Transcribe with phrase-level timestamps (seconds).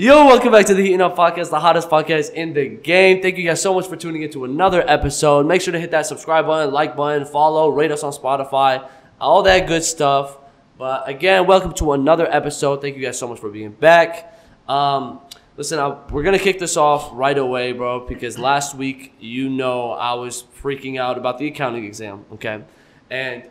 [0.00, 3.20] Yo, welcome back to the Heating Up Podcast, the hottest podcast in the game.
[3.20, 5.44] Thank you guys so much for tuning into another episode.
[5.44, 8.88] Make sure to hit that subscribe button, like button, follow, rate us on Spotify,
[9.20, 10.38] all that good stuff.
[10.78, 12.80] But again, welcome to another episode.
[12.80, 14.40] Thank you guys so much for being back.
[14.68, 15.18] Um,
[15.56, 19.90] listen, I, we're gonna kick this off right away, bro, because last week, you know,
[19.90, 22.24] I was freaking out about the accounting exam.
[22.34, 22.62] Okay,
[23.10, 23.50] and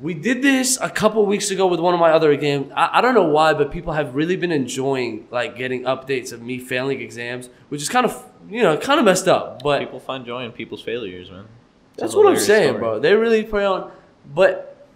[0.00, 2.70] we did this a couple weeks ago with one of my other exams.
[2.74, 6.40] I, I don't know why, but people have really been enjoying like getting updates of
[6.42, 9.62] me failing exams, which is kind of you know kind of messed up.
[9.62, 11.46] But People find joy in people's failures, man.
[11.92, 12.78] It's that's what I'm saying, story.
[12.78, 13.00] bro.
[13.00, 13.90] They really play on.
[14.32, 14.86] But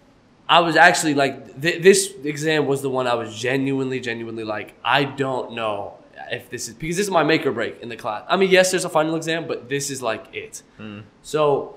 [0.49, 4.75] I was actually like, th- this exam was the one I was genuinely, genuinely like,
[4.85, 5.95] I don't know
[6.31, 8.25] if this is because this is my make or break in the class.
[8.29, 10.63] I mean, yes, there's a final exam, but this is like it.
[10.79, 11.03] Mm.
[11.23, 11.77] So,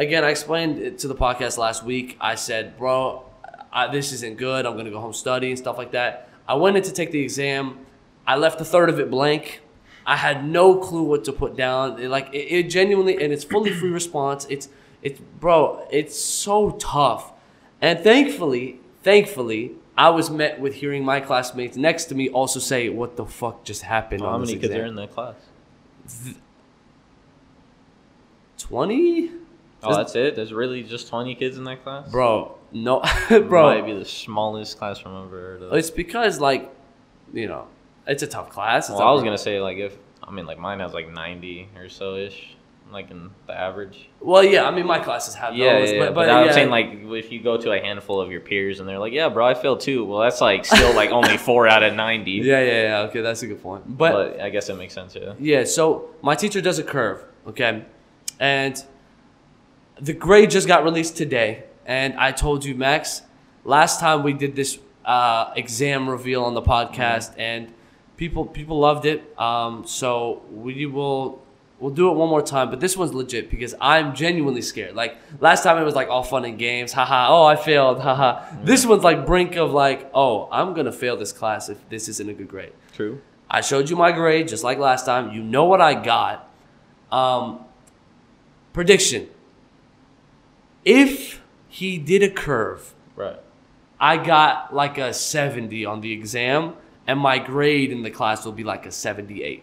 [0.00, 2.16] again, I explained it to the podcast last week.
[2.20, 3.24] I said, bro,
[3.72, 4.66] I, this isn't good.
[4.66, 6.28] I'm gonna go home study and stuff like that.
[6.48, 7.78] I went in to take the exam.
[8.26, 9.60] I left a third of it blank.
[10.06, 12.00] I had no clue what to put down.
[12.00, 14.46] It, like it, it genuinely, and it's fully free response.
[14.48, 14.68] It's
[15.02, 17.32] it's bro, it's so tough.
[17.80, 22.88] And thankfully, thankfully, I was met with hearing my classmates next to me also say,
[22.88, 24.80] "What the fuck just happened?" How on many kids exam?
[24.80, 25.34] are in the class?
[28.58, 29.30] Twenty,
[29.82, 30.36] Oh, that's it.
[30.36, 32.10] There's really just 20 kids in that class.
[32.10, 32.56] bro.
[32.72, 33.62] No, It bro.
[33.74, 35.72] might be the smallest classroom I've ever heard of.
[35.74, 36.70] It's because like,
[37.32, 37.66] you know,
[38.06, 38.88] it's a tough class.
[38.88, 41.68] It's well, I was gonna say like if I mean like mine has like 90
[41.76, 42.56] or so ish,
[42.92, 44.08] like in the average.
[44.20, 44.64] Well, yeah.
[44.68, 46.88] I mean, my classes have Yeah, those, yeah, but, but, but I'm yeah, saying like
[46.92, 49.54] if you go to a handful of your peers and they're like, yeah, bro, I
[49.54, 50.04] failed too.
[50.04, 52.30] Well, that's like still like only four out of 90.
[52.32, 52.98] yeah, yeah, yeah.
[53.08, 53.96] Okay, that's a good point.
[53.98, 55.14] But, But, I guess it makes sense.
[55.16, 55.34] Yeah.
[55.40, 57.84] yeah, so my teacher does a curve, okay,
[58.38, 58.82] and
[60.00, 63.22] the grade just got released today, and I told you, Max,
[63.64, 67.72] last time we did this uh, exam reveal on the podcast, and
[68.16, 69.38] people people loved it.
[69.38, 71.42] Um, so we will.
[71.78, 74.94] We'll do it one more time, but this one's legit because I'm genuinely scared.
[74.94, 77.28] Like last time, it was like all fun and games, haha.
[77.30, 78.44] Oh, I failed, haha.
[78.62, 82.28] This one's like brink of like, oh, I'm gonna fail this class if this isn't
[82.28, 82.74] a good grade.
[82.94, 83.22] True.
[83.48, 85.32] I showed you my grade just like last time.
[85.32, 86.50] You know what I got.
[87.10, 87.64] Um,
[88.74, 89.30] prediction.
[90.84, 93.38] If he did a curve, Right.
[94.00, 96.74] I got like a 70 on the exam,
[97.06, 99.62] and my grade in the class will be like a 78.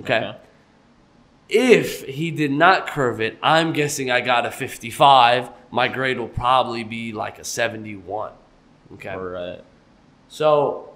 [0.00, 0.36] Okay?
[1.48, 5.50] If he did not curve it, I'm guessing I got a 55.
[5.70, 8.32] My grade will probably be like a 71.
[8.94, 9.08] Okay?
[9.08, 9.64] All right.
[10.28, 10.93] So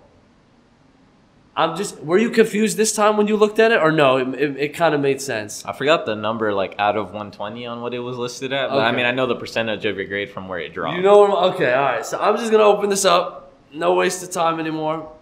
[1.58, 4.28] I'm just were you confused this time when you looked at it or no it,
[4.40, 7.82] it, it kind of made sense I forgot the number like out of 120 on
[7.82, 10.30] what it was listed at, but I mean I know the percentage of your grade
[10.30, 10.96] from where it dropped.
[10.96, 14.30] you know okay all right so I'm just gonna open this up no waste of
[14.30, 15.12] time anymore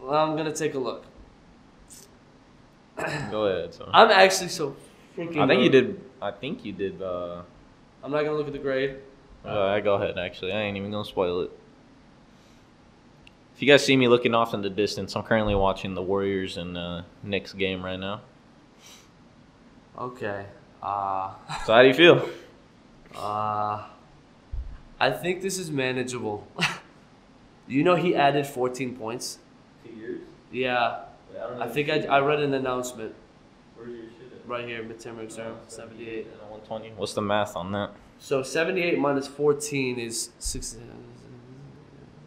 [0.00, 1.04] Well, I'm gonna take a look
[3.30, 3.74] Go ahead.
[3.74, 3.88] So.
[3.92, 4.74] I'm actually so
[5.16, 6.00] freaking I think you did.
[6.20, 7.00] I think you did.
[7.00, 7.42] Uh,
[8.02, 8.96] I'm not gonna look at the grade
[9.44, 10.18] uh, go ahead.
[10.18, 11.50] Actually, I ain't even gonna spoil it.
[13.58, 16.58] If you guys see me looking off in the distance, I'm currently watching the Warriors
[16.58, 18.20] and uh, Knicks game right now.
[19.98, 20.46] okay
[20.80, 21.32] uh
[21.66, 22.28] So how do you feel?
[23.16, 23.84] uh
[25.00, 26.46] I think this is manageable
[27.66, 29.40] you know he added 14 points
[29.84, 30.20] Two years?
[30.52, 31.00] yeah
[31.58, 33.12] I think I, I read an announcement
[33.74, 34.48] Where's your shit at?
[34.48, 36.90] right here midterm exam 78 and 120.
[36.96, 37.90] What's the math on that?
[38.20, 40.76] So 78 minus 14 is six,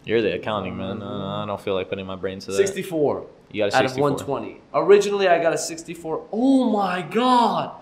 [0.04, 1.02] You're the accounting man.
[1.02, 2.58] Uh, I don't feel like putting my brain to that.
[2.58, 4.10] 64 You got a 64.
[4.10, 4.62] out of 120.
[4.74, 6.28] Originally, I got a 64.
[6.32, 7.76] Oh my god!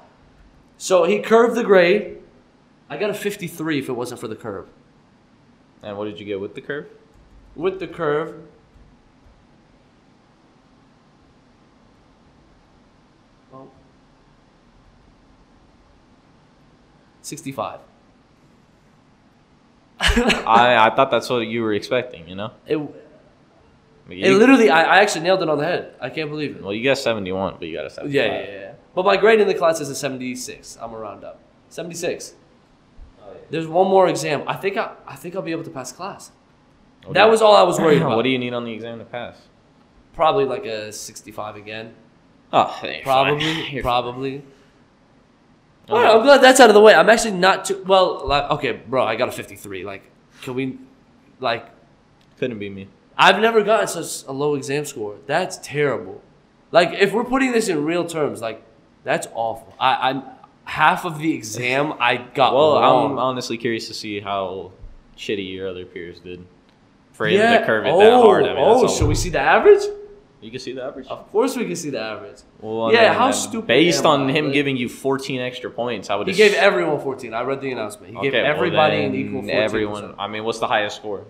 [0.78, 2.18] So he curved the grade.
[2.90, 4.68] I got a 53 if it wasn't for the curve.
[5.82, 6.88] And what did you get with the curve?
[7.56, 8.36] With the curve,
[13.54, 13.70] oh,
[17.22, 17.80] 65.
[20.00, 22.28] I I thought that's what you were expecting.
[22.28, 22.52] You know.
[22.66, 22.78] It,
[24.08, 25.94] But it literally, I, I actually nailed it on the head.
[26.02, 26.64] I can't believe it.
[26.64, 28.14] well, you got 71, but you got a 75.
[28.14, 28.72] Yeah, yeah, yeah.
[28.96, 30.78] But my grade in the class is a 76.
[30.82, 31.40] I'm a round up.
[31.70, 32.34] 76.
[33.52, 34.44] There's one more exam.
[34.48, 36.32] I think I, I think I'll be able to pass class.
[37.04, 38.16] What do That was all I was worried about.
[38.16, 39.38] What do you need on the exam to pass?
[40.14, 41.94] Probably like a 65 again.
[42.52, 43.82] Oh, you're Probably, fine.
[43.82, 44.44] Probably.
[45.90, 46.94] All right, I'm glad that's out of the way.
[46.94, 48.26] I'm actually not too well.
[48.26, 49.84] Like, okay, bro, I got a 53.
[49.84, 50.04] Like,
[50.42, 50.78] can we,
[51.40, 51.68] like,
[52.38, 52.88] Couldn't be me.
[53.18, 55.18] I've never gotten such a low exam score.
[55.26, 56.22] That's terrible.
[56.72, 58.64] Like, if we're putting this in real terms, like,
[59.04, 59.74] that's awful.
[59.80, 60.24] I, I'm
[60.64, 63.12] half of the exam I got Well, wrong.
[63.14, 64.72] I'm honestly curious to see how
[65.18, 66.46] shitty your other peers did
[67.12, 67.60] for yeah.
[67.60, 68.46] to curve it oh, that hard.
[68.46, 69.82] I mean, oh, oh should we see the average?
[70.42, 71.08] You can see the average.
[71.08, 72.38] Of course, we can see the average.
[72.62, 76.16] Well, Yeah, then- how then stupid Based on him giving you 14 extra points, I
[76.16, 76.28] would.
[76.28, 77.34] He gave everyone 14.
[77.34, 78.14] I read the announcement.
[78.16, 79.50] He gave Okay, well, everybody an equal 14.
[79.50, 80.16] Everyone.
[80.18, 81.26] I mean, what's the highest score?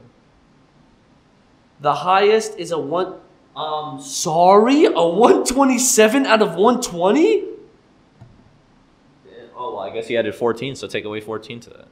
[1.81, 3.15] The highest is a one.
[3.55, 7.45] Um, sorry, a 127 out of 120.
[9.57, 11.87] Oh, well, I guess he added 14, so take away 14 to that.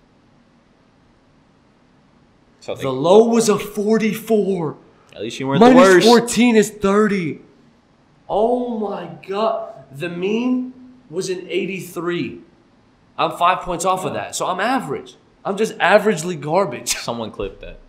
[2.61, 4.77] So The low was a 44.
[5.17, 6.05] At least you weren't the worst.
[6.05, 7.41] 14 is 30.
[8.29, 9.73] Oh my god.
[9.91, 10.73] The mean
[11.09, 12.41] was an 83.
[13.17, 14.35] I'm five points off of that.
[14.35, 15.15] So I'm average.
[15.43, 16.95] I'm just averagely garbage.
[16.97, 17.79] Someone clipped that.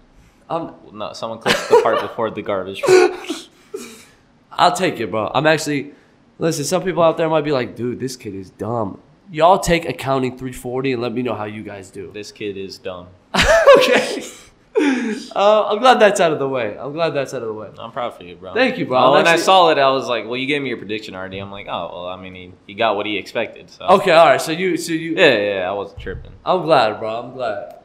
[0.48, 2.82] I'm, um, Well, No, someone clipped the part before the garbage.
[4.52, 5.31] I'll take it, bro.
[5.34, 5.92] I'm actually.
[6.38, 9.02] Listen, some people out there might be like, dude, this kid is dumb.
[9.31, 12.10] Y'all take accounting 340 and let me know how you guys do.
[12.12, 13.08] This kid is dumb.
[13.78, 14.22] okay.
[15.34, 16.76] Uh, I'm glad that's out of the way.
[16.78, 17.69] I'm glad that's out of the way.
[17.78, 18.54] I'm proud for you, bro.
[18.54, 18.98] Thank you, bro.
[18.98, 21.38] I'm when I saw it, I was like, "Well, you gave me your prediction already."
[21.38, 24.26] I'm like, "Oh, well, I mean, he, he got what he expected." So Okay, all
[24.26, 24.40] right.
[24.40, 25.14] So you, so you.
[25.16, 26.32] yeah, yeah, yeah, I wasn't tripping.
[26.44, 27.20] I'm glad, bro.
[27.20, 27.78] I'm glad.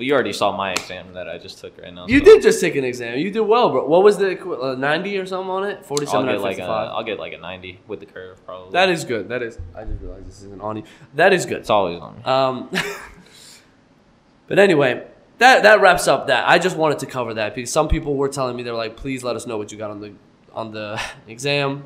[0.00, 2.06] Well, you already saw my exam that I just took right now.
[2.06, 3.18] You so did just take an exam.
[3.18, 3.86] You did well, bro.
[3.86, 5.78] What was the uh, 90 or something on it?
[5.78, 6.88] I'll 47 out get like a, 55.
[6.88, 8.72] I'll get like a 90 with the curve probably.
[8.72, 9.28] that is good.
[9.28, 9.58] That is.
[9.74, 10.84] I just realized this isn't on you.
[11.14, 11.58] That is good.
[11.58, 12.22] it's always on me.
[12.22, 12.70] Um,
[14.46, 15.06] but anyway,
[15.40, 16.48] that that wraps up that.
[16.48, 19.24] I just wanted to cover that because some people were telling me they're like, please
[19.24, 20.12] let us know what you got on the
[20.52, 21.84] on the exam.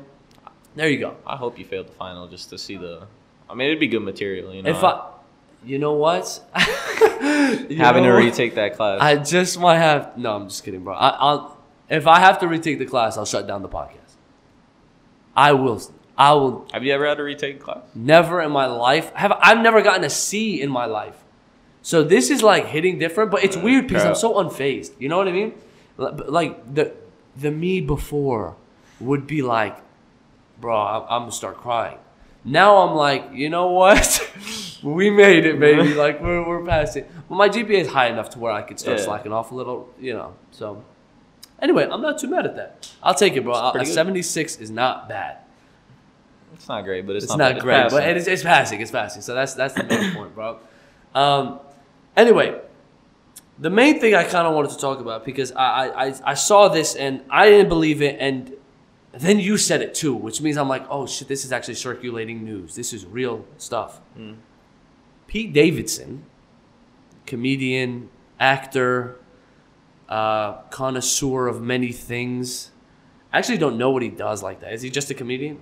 [0.75, 1.15] There you go.
[1.25, 3.07] I hope you failed the final just to see the.
[3.49, 4.69] I mean, it'd be good material, you know.
[4.69, 5.09] If I,
[5.63, 6.41] you know what,
[7.69, 8.99] You having know to retake that class.
[9.01, 10.17] I just might have.
[10.17, 10.93] No, I'm just kidding, bro.
[10.93, 11.57] I, I'll
[11.89, 14.15] if I have to retake the class, I'll shut down the podcast.
[15.35, 15.81] I will.
[16.17, 17.83] I will Have you ever had to retake class?
[17.93, 19.31] never in my life have.
[19.41, 21.15] I've never gotten a C in my life.
[21.85, 24.93] So this is like hitting different, but it's weird because I'm so unfazed.
[24.97, 25.53] You know what I mean?
[25.97, 26.91] Like the
[27.37, 28.55] the me before
[28.99, 29.77] would be like,
[30.59, 31.99] bro, I'm, I'm gonna start crying.
[32.43, 34.01] Now I'm like, you know what?
[34.83, 35.93] we made it, baby.
[36.05, 37.07] Like we're we're past it.
[37.29, 39.05] Well, my GPA is high enough to where I could start Yeah.
[39.05, 39.87] slacking off a little.
[39.99, 40.33] You know.
[40.49, 40.83] So
[41.61, 42.91] anyway, I'm not too mad at that.
[43.03, 43.53] I'll take it, bro.
[43.53, 43.93] A pretty good.
[43.93, 45.37] 76 is not bad.
[46.55, 47.99] It's not great, but it's, It's not, not, great, passing.
[47.99, 48.81] but it is, it's passing.
[48.81, 49.21] It's passing.
[49.21, 50.57] So that's that's the main point, bro.
[51.13, 51.59] Um,
[52.15, 52.59] anyway,
[53.57, 56.67] the main thing I kind of wanted to talk about because I, I I saw
[56.67, 58.53] this and I didn't believe it, and
[59.13, 62.43] then you said it too, which means I'm like, oh shit, this is actually circulating
[62.43, 62.75] news.
[62.75, 64.01] This is real stuff.
[64.17, 64.37] Mm.
[65.27, 66.25] Pete Davidson,
[67.25, 68.09] comedian,
[68.39, 69.17] actor,
[70.09, 72.71] uh, connoisseur of many things.
[73.31, 74.73] I actually don't know what he does like that.
[74.73, 75.61] Is he just a comedian?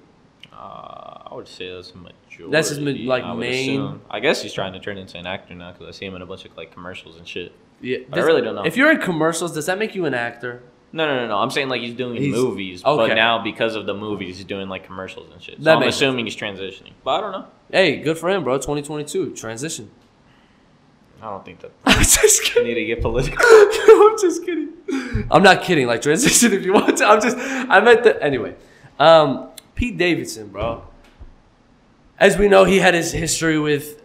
[0.52, 1.03] Uh,
[1.34, 2.52] I would say that's a majority.
[2.52, 4.02] That's his like, I would main- assume.
[4.10, 6.22] I guess he's trying to turn into an actor now because I see him in
[6.22, 7.54] a bunch of like commercials and shit.
[7.82, 8.64] Yeah, But I really don't know.
[8.66, 10.62] If you're in commercials, does that make you an actor?
[10.92, 11.38] No, no, no, no.
[11.40, 13.10] I'm saying like he's doing He's- movies, okay.
[13.10, 15.58] but now because of the movies, he's doing like commercials and shit.
[15.58, 17.48] So That I'm makes assuming he's transitioning, but I don't know.
[17.72, 18.58] Hey, good for him, bro.
[18.58, 19.90] 2022 transition.
[21.22, 22.68] I don't think that I'm just I kidding.
[22.68, 23.44] need to get political.
[23.46, 24.70] I'm just kidding.
[25.32, 25.88] I'm not kidding.
[25.88, 27.06] Like transition if you want to.
[27.06, 27.38] I'm just.
[27.38, 28.56] I meant that anyway.
[29.00, 30.84] Um, Pete Davidson, bro.
[32.24, 34.02] As we know, he had his history with.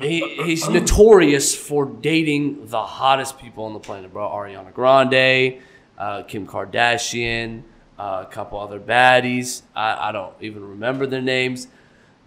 [0.00, 4.28] He, he's notorious for dating the hottest people on the planet, bro.
[4.28, 5.62] Ariana Grande,
[5.96, 7.62] uh, Kim Kardashian,
[7.96, 9.62] uh, a couple other baddies.
[9.76, 11.68] I, I don't even remember their names.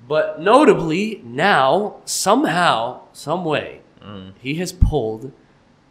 [0.08, 4.36] But notably, now, somehow, some way, Mm.
[4.40, 5.34] he has pulled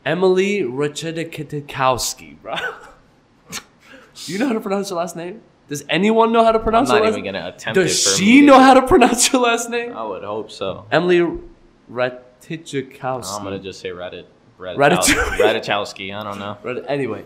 [0.07, 2.57] Emily Ratajkowski, bro.
[3.51, 5.43] Do you know how to pronounce her last name?
[5.69, 6.89] Does anyone know how to pronounce?
[6.91, 9.95] I'm not last even gonna attempt Does she know how to pronounce her last name?
[9.97, 10.87] I would hope so.
[10.91, 11.21] Emily
[11.91, 13.37] Ratajkowski.
[13.37, 13.91] I'm gonna just say.
[13.91, 14.25] Ratatouille.
[14.59, 16.15] Ratatowski.
[16.15, 16.57] I don't know.
[16.89, 17.25] Anyway,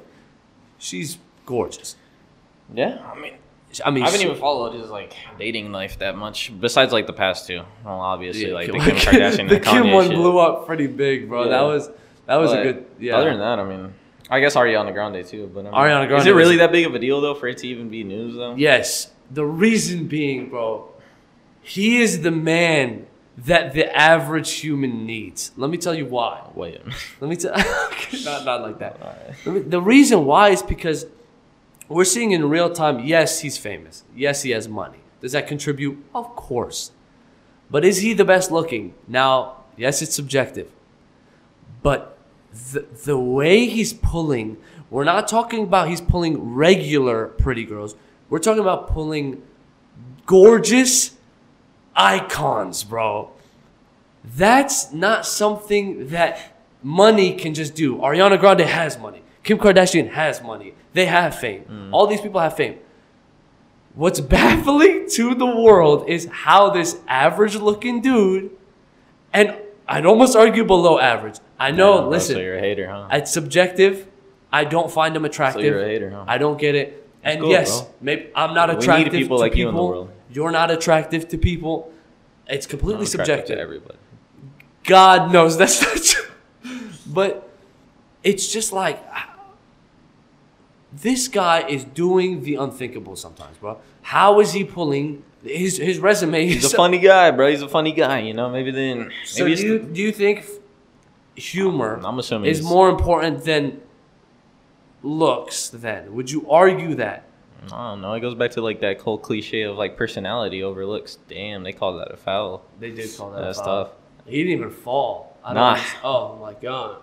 [0.79, 1.97] she's gorgeous.
[2.75, 3.35] Yeah, I mean,
[3.85, 6.53] I mean, I haven't she- even followed his like dating life that much.
[6.59, 7.63] Besides like the past two.
[7.85, 10.17] Well, obviously Yeah, like Kim- the Kim Kardashian the Kim Kanye one shit.
[10.17, 11.49] blew up pretty big, bro.
[11.49, 11.91] That was
[12.27, 12.87] that was a good.
[12.99, 13.17] Yeah.
[13.19, 13.95] Other than that, I mean,
[14.33, 15.51] I guess Ariana Grande too.
[15.53, 15.75] But I mean,
[16.09, 18.03] Ariana Is it really that big of a deal though for it to even be
[18.03, 18.55] news though?
[18.57, 19.11] Yes.
[19.31, 20.89] The reason being, bro,
[21.61, 23.07] he is the man
[23.39, 25.53] that the average human needs.
[25.57, 26.43] Let me tell you why.
[26.55, 26.81] Wait.
[27.21, 27.53] Let me tell
[28.25, 28.97] not not like that.
[29.47, 31.07] Me- The reason why is because
[31.89, 34.05] we're seeing in real time, yes, he's famous.
[34.17, 34.99] Yes, he has money.
[35.21, 36.03] Does that contribute?
[36.15, 36.91] Of course.
[37.71, 38.95] But is he the best looking?
[39.07, 40.71] Now, yes, it's subjective.
[41.83, 42.12] But
[42.53, 44.59] the, the way he's pulling,
[44.91, 47.95] we're not talking about he's pulling regular pretty girls.
[48.29, 49.43] We're talking about pulling
[50.27, 51.17] gorgeous
[51.97, 53.31] icons, bro.
[54.25, 57.97] That's not something that money can just do.
[57.97, 59.23] Ariana Grande has money.
[59.43, 60.75] Kim Kardashian has money.
[60.93, 61.65] They have fame.
[61.69, 61.89] Mm.
[61.93, 62.79] All these people have fame.
[63.95, 68.51] What's baffling to the world is how this average looking dude,
[69.33, 69.57] and
[69.93, 71.39] I'd almost argue below average.
[71.59, 73.09] I know, bro, listen, So you're a hater, huh?
[73.13, 74.07] it's subjective.
[74.53, 75.63] I don't find him attractive.
[75.63, 76.25] So you're a hater, huh?
[76.27, 77.09] I don't get it.
[77.23, 77.91] And cool, yes, bro.
[78.01, 79.71] maybe I'm not We need attractive people to like you people.
[79.71, 80.11] in the world.
[80.31, 81.93] You're not attractive to people.
[82.49, 83.57] It's completely I'm subjective.
[83.57, 83.99] to everybody.
[84.85, 86.81] God knows that's not true.
[87.07, 87.49] But
[88.25, 88.99] it's just like
[90.93, 93.79] this guy is doing the unthinkable sometimes, bro.
[94.03, 96.47] How is he pulling his his resume?
[96.47, 97.51] He's a funny guy, bro.
[97.51, 98.21] He's a funny guy.
[98.21, 98.99] You know, maybe then.
[98.99, 100.45] Maybe So it's do you do you think
[101.35, 103.81] humor I'm assuming is more important than
[105.03, 105.69] looks?
[105.69, 107.25] Then would you argue that?
[107.67, 108.13] I don't know.
[108.15, 111.19] It goes back to like that whole cliche of like personality over looks.
[111.29, 112.65] Damn, they call that a foul.
[112.81, 113.41] They did call that.
[113.43, 113.91] That's tough.
[114.27, 115.37] He didn't even fall.
[115.45, 115.81] I Nah.
[116.03, 116.97] Oh my god.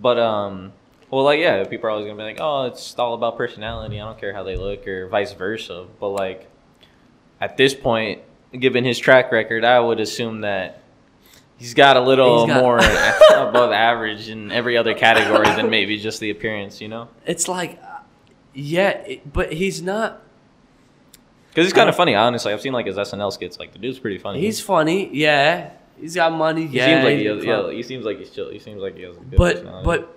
[0.00, 0.72] But um,
[1.10, 4.00] well, like yeah, people are always gonna be like, oh, it's all about personality.
[4.00, 5.86] I don't care how they look, or vice versa.
[6.00, 6.48] But like,
[7.42, 8.20] at this point,
[8.52, 10.80] given his track record, I would assume that
[11.58, 12.78] he's got a little got- more
[13.48, 16.80] above average in every other category than maybe just the appearance.
[16.80, 17.98] You know, It's like, uh,
[18.54, 20.22] yeah, it, but he's not.
[21.50, 22.14] because he's kind of funny.
[22.14, 23.58] Honestly, I've seen like his SNL skits.
[23.58, 24.40] Like the dude's pretty funny.
[24.40, 25.72] He's funny, yeah.
[26.00, 26.86] He's got money, he yeah.
[26.86, 27.70] seems like he has, yeah.
[27.72, 28.50] He seems like he's chill.
[28.50, 30.16] He seems like he has a good but but,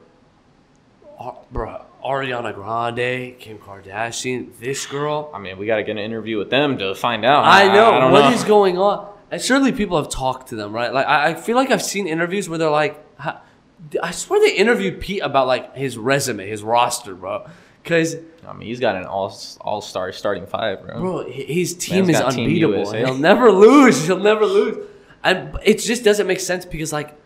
[1.20, 5.32] uh, bro, Ariana Grande, Kim Kardashian, this girl.
[5.34, 7.46] I mean, we got to get an interview with them to find out.
[7.46, 8.32] I know I don't what know.
[8.32, 9.12] is going on.
[9.32, 10.94] And surely people have talked to them, right?
[10.94, 15.02] Like I, I feel like I've seen interviews where they're like, I swear they interviewed
[15.02, 17.48] Pete about like his resume, his roster, bro.
[17.82, 18.16] Because
[18.48, 21.00] I mean, he's got an all all star starting five, bro.
[21.00, 22.92] bro, his team Man's is got Team unbeatable.
[22.92, 24.06] He'll never lose.
[24.06, 24.88] He'll never lose.
[25.24, 27.18] And it just doesn't make sense because like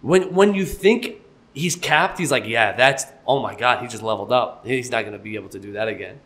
[0.00, 1.21] when when you think
[1.54, 4.66] he's capped, he's like, yeah, that's oh my god, he just leveled up.
[4.66, 6.20] He's not gonna be able to do that again.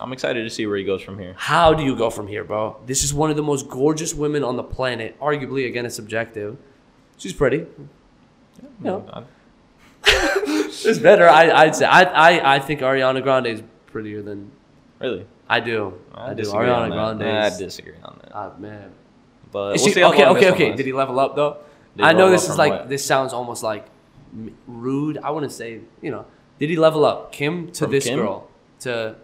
[0.00, 1.34] I'm excited to see where he goes from here.
[1.36, 2.78] How do you go from here, bro?
[2.86, 5.18] This is one of the most gorgeous women on the planet.
[5.20, 6.56] Arguably, again, it's subjective.
[7.18, 7.66] She's pretty.
[8.80, 9.24] No.
[10.84, 11.28] It's better.
[11.28, 11.84] I, I'd say.
[11.84, 14.50] I, I, I think Ariana Grande is prettier than
[14.98, 15.94] Really, I do.
[16.14, 16.42] I, do.
[16.42, 17.18] disagree on Ariana.
[17.18, 17.22] Grande.
[17.22, 18.32] I disagree on that.
[18.34, 18.90] Ah, man.
[19.52, 20.74] But we'll she- okay, okay, okay.
[20.74, 21.58] Did he level up though?
[21.96, 23.86] Did I know this is like this sounds almost like
[24.66, 25.18] rude.
[25.18, 26.24] I want to say you know.
[26.58, 28.18] Did he level up Kim to From this Kim?
[28.20, 28.48] girl
[28.80, 29.16] to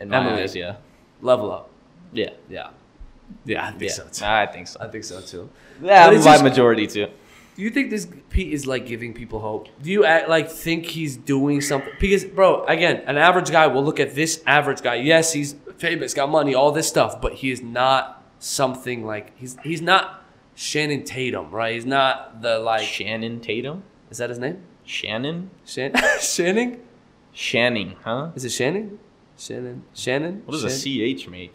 [0.00, 0.42] In my Emily.
[0.42, 0.76] eyes, yeah,
[1.20, 1.68] level up?
[2.12, 2.68] yeah, Yeah,
[3.44, 3.88] yeah, I think yeah.
[3.92, 4.24] so too.
[4.24, 4.80] I think so.
[4.80, 5.50] I think so too.
[5.82, 7.08] Yeah, by just- majority too.
[7.56, 9.68] Do you think this Pete is like giving people hope?
[9.80, 11.92] Do you act, like think he's doing something?
[12.00, 14.96] Because, bro, again, an average guy will look at this average guy.
[14.96, 19.56] Yes, he's famous, got money, all this stuff, but he is not something like he's
[19.62, 20.24] he's not
[20.56, 21.74] Shannon Tatum, right?
[21.74, 22.82] He's not the like.
[22.88, 23.84] Shannon Tatum,
[24.14, 24.58] Is that his name?
[24.84, 26.80] Shannon, Shan- Shannon?
[27.34, 28.30] Shanning, huh?
[28.36, 29.00] Is it Shannon?
[29.36, 29.82] Shannon?
[29.92, 30.42] Shannon?
[30.46, 31.52] What does Shan- a ch make?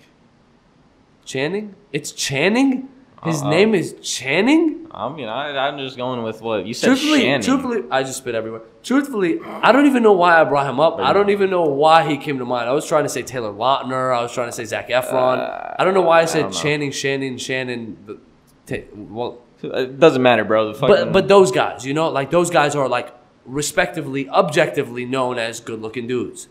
[1.23, 1.73] Channing?
[1.93, 2.89] It's Channing.
[3.23, 3.49] His Uh-uh.
[3.49, 4.87] name is Channing.
[4.91, 6.87] I mean, I, I'm just going with what you said.
[6.87, 7.41] Truthfully, Shannon.
[7.41, 8.63] truthfully, I just spit everywhere.
[8.83, 10.99] Truthfully, I don't even know why I brought him up.
[10.99, 12.67] I don't even know why he came to mind.
[12.67, 14.13] I was trying to say Taylor Lautner.
[14.13, 15.37] I was trying to say Zac Efron.
[15.39, 16.51] Uh, I don't know why I I said don't.
[16.53, 18.19] Channing, Shannon, Shannon.
[18.65, 20.73] Ta- Well, It doesn't matter, bro.
[20.73, 23.13] The but but those guys, you know, like those guys are like
[23.45, 26.47] respectively, objectively known as good-looking dudes.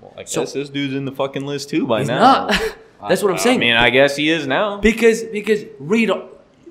[0.00, 2.46] Well, I guess so- this dude's in the fucking list too by He's now.
[2.48, 2.76] not.
[3.08, 3.58] That's what I'm saying.
[3.58, 4.78] I mean, I guess he is now.
[4.78, 6.10] Because because read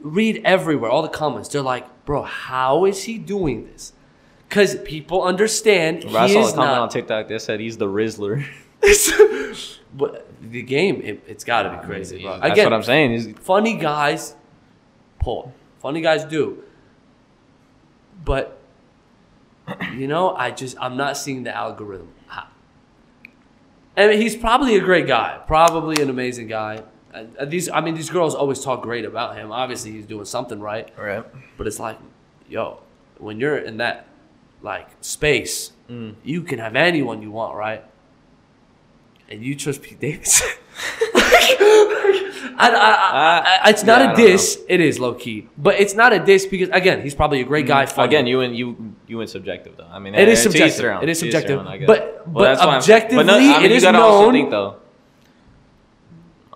[0.01, 1.49] read everywhere, all the comments.
[1.49, 3.93] They're like, bro, how is he doing this?
[4.47, 6.89] Because people understand Bro, I saw a comment on.
[6.89, 8.45] TikTok that said he's the Rizzler.
[9.93, 12.39] but the game, it, it's got to be crazy, bro.
[12.39, 13.11] That's Again, what I'm saying.
[13.11, 14.35] He's, funny guys
[15.19, 15.53] pull.
[15.81, 16.63] Funny guys do.
[18.23, 18.59] But
[19.93, 22.09] you know, I just I'm not seeing the algorithm.
[23.97, 26.83] I mean, he's probably a great guy, probably an amazing guy.
[27.13, 29.51] And these, I mean, these girls always talk great about him.
[29.51, 30.89] Obviously, he's doing something right.
[30.97, 31.25] right.
[31.57, 31.97] But it's like,
[32.47, 32.79] yo,
[33.17, 34.07] when you're in that
[34.61, 36.13] like space, Mm.
[36.23, 37.83] you can have anyone you want, right?
[39.29, 40.47] And you trust Pete Davidson.
[42.61, 44.59] I, I, I, I, it's not yeah, I a don't diss.
[44.67, 47.65] It is low key, but it's not a diss because again, he's probably a great
[47.67, 47.85] guy.
[47.85, 48.07] funny.
[48.07, 48.09] Mm.
[48.09, 49.87] Again, you and you you went subjective though.
[49.89, 50.83] I mean, It is subjective.
[50.85, 51.03] own.
[51.03, 51.59] It is subjective.
[51.59, 51.87] own, I guess.
[51.87, 54.49] But- but that's why I'm- objectively, I mean, it you is gotta also known- think
[54.51, 54.75] though.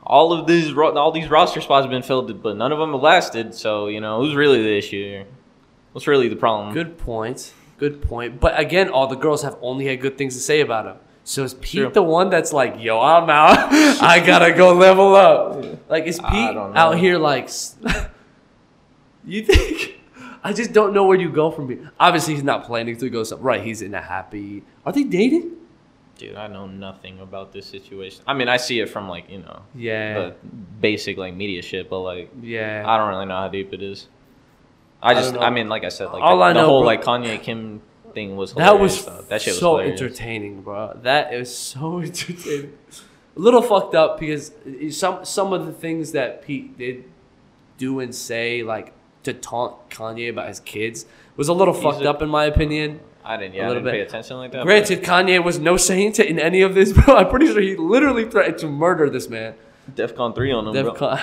[0.06, 3.02] All of these all these roster spots have been filled, but none of them have
[3.02, 3.56] lasted.
[3.56, 5.26] So you know, who's really the issue here?
[5.94, 6.74] What's really the problem?
[6.74, 7.54] Good point.
[7.78, 8.40] Good point.
[8.42, 10.98] But again, all the girls have only had good things to say about him.
[11.26, 11.90] So is Pete True.
[11.90, 13.58] the one that's like, yo, I'm out.
[14.02, 15.64] I gotta go level up.
[15.90, 17.50] Like, is I Pete out here like?
[19.26, 20.00] you think?
[20.44, 21.92] I just don't know where you go from here.
[22.00, 23.24] Obviously, he's not planning to go.
[23.24, 24.64] Some, right, he's in a happy.
[24.86, 25.52] Are they dating?
[26.18, 28.22] Dude, I know nothing about this situation.
[28.28, 30.36] I mean, I see it from like you know Yeah, the
[30.82, 32.84] basic like media shit, but like yeah.
[32.86, 34.08] I don't really know how deep it is.
[35.02, 36.66] I I just, don't I, mean, like I said, like All the, I the know,
[36.68, 37.82] whole bro- like Kanye Kim
[38.14, 39.22] thing was that was though.
[39.30, 40.02] that shit was so hilarious.
[40.02, 40.98] entertaining, bro.
[41.04, 42.78] That is so entertaining.
[43.36, 44.52] A little fucked up because
[44.92, 47.04] some some of the things that Pete did
[47.78, 48.94] do and say, like
[49.24, 51.06] to taunt Kanye about his kids,
[51.36, 53.00] was a little He's fucked a- up in my opinion.
[53.26, 54.08] I didn't, a yeah, I little didn't pay bit.
[54.10, 54.64] attention like that.
[54.66, 57.16] Granted, Kanye was no saint in any of this, bro.
[57.16, 59.56] I'm pretty sure he literally threatened to murder this man.
[59.88, 60.94] but DefCon three on him, Def bro.
[60.94, 61.20] Con-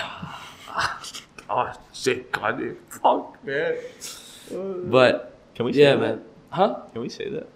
[1.49, 3.75] oh shit, Kanye, fuck man.
[4.51, 4.57] Uh,
[4.89, 6.19] but Can we yeah, that?
[6.51, 6.81] Huh?
[6.93, 7.49] Can we say that?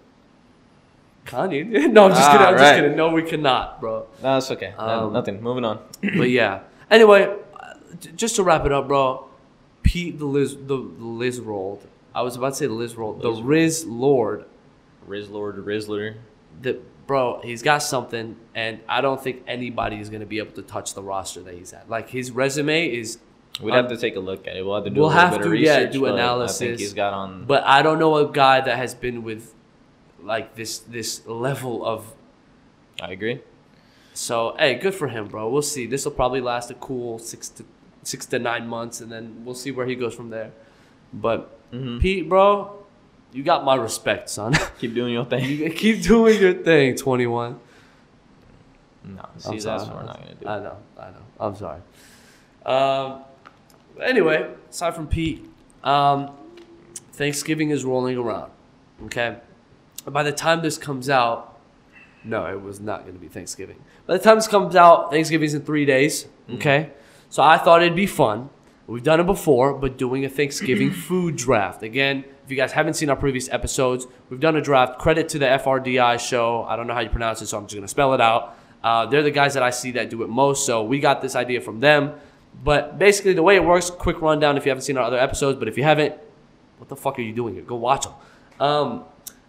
[1.26, 1.64] Kanye?
[1.92, 2.46] No, I'm just Ah, kidding.
[2.46, 2.76] I'm just right.
[2.80, 2.96] kidding.
[2.96, 4.06] No, we cannot, bro.
[4.22, 4.74] No, it's okay.
[4.78, 5.42] No, Um, nothing.
[5.42, 5.80] Moving on.
[6.16, 6.60] but yeah.
[6.90, 7.74] Anyway, uh,
[8.14, 9.26] just to wrap it up, bro.
[9.82, 11.86] Pete the Liz the Liz rolled.
[12.14, 13.22] I was about to say the Liz rolled.
[13.22, 14.44] The Liz Riz Lord.
[15.08, 16.16] Rizzlord, Rizzler.
[16.62, 20.62] The bro, he's got something, and I don't think anybody is gonna be able to
[20.62, 21.88] touch the roster that he's at.
[21.88, 23.18] Like his resume is,
[23.60, 24.64] We'd Um, have to take a look at it.
[24.66, 25.92] We'll have to do we'll have to, of yeah, research.
[25.92, 26.58] do but I analysis.
[26.58, 27.44] think he's got on.
[27.46, 29.54] but I don't know a guy that has been with
[30.22, 32.12] like this this level of.
[33.00, 33.40] I agree.
[34.14, 35.48] So hey, good for him, bro.
[35.48, 35.86] We'll see.
[35.86, 37.64] This will probably last a cool six to
[38.02, 40.52] six to nine months, and then we'll see where he goes from there.
[41.12, 42.00] But Mhm.
[42.00, 42.84] Pete, bro,
[43.32, 44.54] you got my respect, son.
[44.78, 45.44] Keep doing your thing.
[45.44, 47.58] you keep doing your thing, twenty one.
[49.04, 49.78] No, I'm see, that's sorry.
[49.88, 50.46] what we're not gonna do.
[50.48, 51.24] I know, I know.
[51.40, 51.80] I'm sorry.
[52.64, 53.22] Um,
[54.02, 55.48] anyway, aside from Pete,
[55.84, 56.30] um,
[57.12, 58.50] Thanksgiving is rolling around.
[59.04, 59.36] Okay,
[60.06, 61.58] by the time this comes out,
[62.24, 63.76] no, it was not going to be Thanksgiving.
[64.06, 66.26] By the time this comes out, Thanksgiving's in three days.
[66.50, 66.90] Okay,
[67.28, 68.50] so I thought it'd be fun.
[68.86, 71.82] We've done it before, but doing a Thanksgiving food draft.
[71.82, 74.98] Again, if you guys haven't seen our previous episodes, we've done a draft.
[74.98, 76.62] Credit to the FRDI show.
[76.62, 78.56] I don't know how you pronounce it, so I'm just going to spell it out.
[78.84, 81.34] Uh, they're the guys that I see that do it most, so we got this
[81.34, 82.12] idea from them.
[82.64, 85.58] But basically, the way it works, quick rundown if you haven't seen our other episodes,
[85.58, 86.14] but if you haven't,
[86.78, 87.62] what the fuck are you doing here?
[87.62, 88.14] Go watch them.
[88.58, 89.04] Um,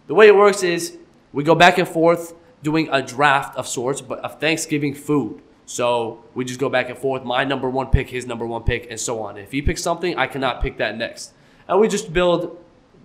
[0.06, 0.98] the way it works is
[1.32, 5.42] we go back and forth doing a draft of sorts, but of Thanksgiving food.
[5.66, 7.24] So we just go back and forth.
[7.24, 9.36] My number one pick, his number one pick, and so on.
[9.36, 11.32] If he picks something, I cannot pick that next.
[11.68, 12.58] And we just build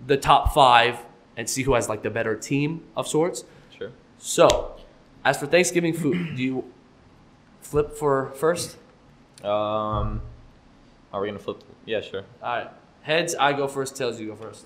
[0.06, 0.98] the top five
[1.36, 3.44] and see who has like the better team of sorts.
[3.76, 3.90] Sure.
[4.18, 4.76] So,
[5.24, 6.72] as for Thanksgiving food, do you
[7.60, 8.78] flip for first?
[9.44, 10.20] Um,
[11.12, 11.62] are we gonna flip?
[11.84, 12.22] Yeah, sure.
[12.42, 12.70] All right.
[13.02, 13.96] Heads, I go first.
[13.96, 14.64] Tails, you go first.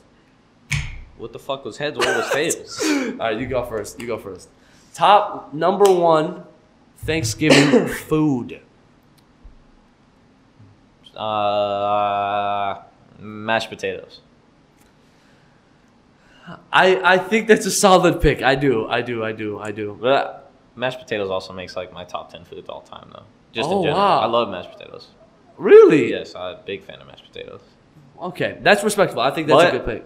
[1.17, 1.99] What the fuck was heads?
[1.99, 2.81] What was tails?
[2.85, 3.99] All right, you go first.
[4.01, 4.49] You go first.
[4.95, 6.45] Top number one
[6.99, 8.61] Thanksgiving food.
[11.17, 12.81] uh,
[13.19, 14.21] mashed potatoes.
[16.73, 18.41] I I think that's a solid pick.
[18.43, 18.87] I do.
[18.89, 19.25] I do.
[19.25, 19.59] I do.
[19.59, 19.99] I do.
[20.01, 23.25] But mashed potatoes also makes like my top ten foods all time though.
[23.53, 24.21] Just Oh, in general, wow.
[24.21, 25.09] I love mashed potatoes.
[25.57, 26.11] Really?
[26.11, 27.61] Yes, I'm a big fan of mashed potatoes.
[28.21, 29.21] Okay, that's respectful.
[29.21, 30.05] I think that's But- a good pick.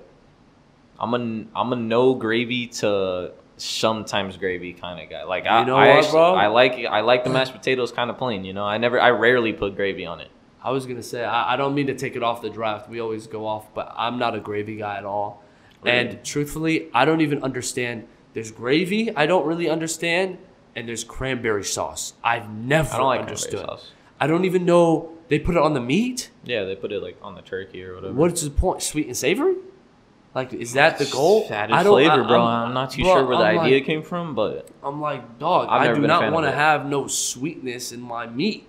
[1.00, 5.24] I'm a I'm a no gravy to sometimes gravy kind of guy.
[5.24, 6.34] Like I, You know I what, actually- bro?
[6.34, 8.44] I like I like the mashed potatoes kind of plain.
[8.44, 10.28] You know, I never I rarely put gravy on it.
[10.62, 12.88] I was gonna say I, I don't mean to take it off the draft.
[12.88, 15.42] We always go off, but I'm not a gravy guy at all.
[15.82, 15.96] Really?
[15.98, 18.06] And truthfully, I don't even understand.
[18.34, 20.38] There's gravy I don't really understand,
[20.74, 22.14] and there's cranberry sauce.
[22.24, 23.60] I've never I don't like understood.
[23.60, 23.90] sauce.
[24.20, 26.30] I don't even know they put it on the meat.
[26.44, 28.14] Yeah, they put it like on the turkey or whatever.
[28.14, 28.82] What's the point?
[28.82, 29.54] Sweet and savory?
[30.34, 31.46] Like, is that the goal?
[31.50, 32.40] Added I don't- flavor, I- bro.
[32.42, 34.98] I'm- I'm, not too bro, sure where the I'm idea like- came from, but I'm
[35.00, 35.68] like, dog.
[35.68, 38.66] I do not want to have no sweetness in my meat.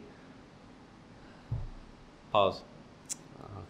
[2.31, 2.61] pause.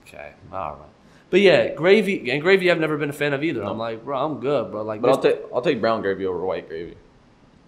[0.07, 0.89] Okay, all right.
[1.29, 2.69] But yeah, gravy and gravy.
[2.71, 3.61] I've never been a fan of either.
[3.63, 3.71] No.
[3.71, 4.83] I'm like, bro, I'm good, bro.
[4.83, 6.95] Like, But I'll take I'll take brown gravy over white gravy.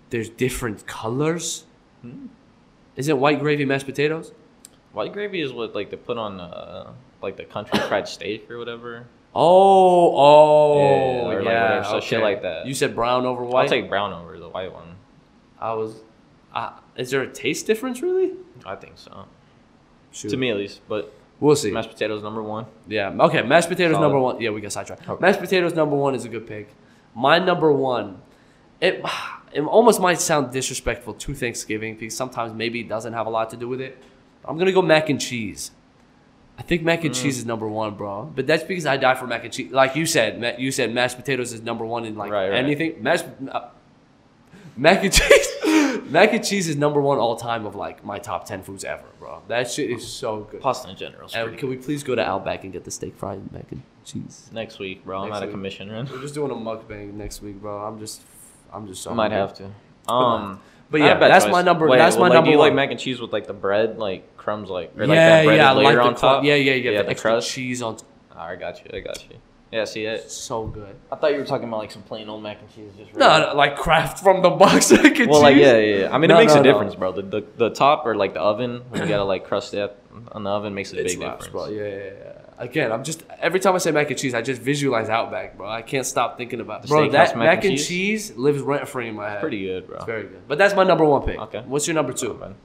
[0.09, 1.65] There's different colors.
[2.01, 2.27] Hmm.
[2.95, 4.31] Isn't white gravy mashed potatoes?
[4.93, 8.57] White gravy is what like they put on uh, like the country fried steak or
[8.57, 9.07] whatever.
[9.37, 12.65] Oh, oh, Yeah, yeah, like so shit like that.
[12.65, 13.63] You said brown over white.
[13.63, 14.95] I'll take brown over the white one.
[15.59, 15.95] I was.
[16.53, 18.31] Uh, is there a taste difference, really?
[18.65, 19.25] I think so.
[20.13, 20.29] Shoot.
[20.29, 21.69] To me at least, but we'll see.
[21.71, 22.65] mashed potatoes number one.
[22.87, 23.09] Yeah.
[23.09, 23.41] Okay.
[23.41, 24.05] Mashed potatoes Solid.
[24.05, 24.39] number one.
[24.39, 25.09] Yeah, we got sidetracked.
[25.09, 25.21] Okay.
[25.21, 26.69] Mashed potatoes number one is a good pick.
[27.13, 28.21] My number one,
[28.79, 29.03] it
[29.53, 33.49] it almost might sound disrespectful to Thanksgiving because sometimes maybe it doesn't have a lot
[33.51, 33.97] to do with it.
[34.43, 35.71] I'm gonna go mac and cheese.
[36.57, 37.21] I think mac and Mm.
[37.21, 38.31] cheese is number one, bro.
[38.33, 39.71] But that's because I die for mac and cheese.
[39.71, 42.57] Like you said, you said mashed potatoes is number one in like Right, right.
[42.63, 43.01] anything.
[43.03, 43.69] Mashed uh,
[44.77, 45.47] mac and cheese.
[46.11, 49.03] mac and cheese is number one all time of like my top ten foods ever,
[49.19, 49.41] bro.
[49.47, 50.61] That shit is so good.
[50.61, 51.29] Pasta in general.
[51.33, 54.49] And can we please go to Outback and get the steak fried mac and cheese?
[54.53, 55.23] next week, bro?
[55.23, 56.07] I'm Next out of commission run.
[56.11, 57.79] We're just doing a mukbang next week, bro.
[57.79, 58.21] I'm just,
[58.75, 59.11] I'm just so.
[59.11, 59.71] I might have to.
[60.11, 60.59] Um,
[60.91, 61.51] But yeah, that's choice.
[61.51, 61.87] my number.
[61.87, 62.67] Wait, that's well, my like, number Do you one.
[62.69, 65.45] like mac and cheese with like the bread, like crumbs, like or like yeah, that
[65.45, 66.43] breaded yeah, like on top?
[66.43, 66.91] Yeah, yeah, yeah.
[66.91, 67.49] Yeah, the, the crust.
[67.49, 67.95] cheese on.
[67.97, 68.05] T-
[68.37, 68.91] Oh, I got you.
[68.93, 69.37] I got you.
[69.71, 70.29] Yeah, see it.
[70.29, 70.93] so good.
[71.11, 72.91] I thought you were talking about like some plain old mac and cheese.
[72.97, 75.43] Just No, no, like Kraft from the box mac and Well, cheese.
[75.43, 75.95] like yeah, yeah.
[76.01, 76.13] yeah.
[76.13, 77.13] I mean, No, it makes no, a difference, bro.
[77.13, 79.95] The, the the top or like the oven when you gotta like crust it
[80.33, 81.47] on the oven makes a It's big difference.
[81.47, 81.69] bro.
[81.69, 82.34] Yeah, yeah, yeah.
[82.57, 85.67] Again, I'm just every time I say mac and cheese, I just visualize Outback, bro.
[85.67, 87.09] I can't stop thinking about The bro.
[87.09, 87.87] That mac mac, and and cheese?
[87.87, 89.41] cheese, lives rent free in my head.
[89.41, 89.97] Pretty good, bro.
[89.97, 90.47] It's very good.
[90.47, 91.37] But that's my number one pick.
[91.37, 91.63] Okay.
[91.65, 92.33] What's your number two?
[92.35, 92.55] Man.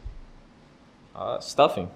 [1.16, 1.90] Uh, stuffing.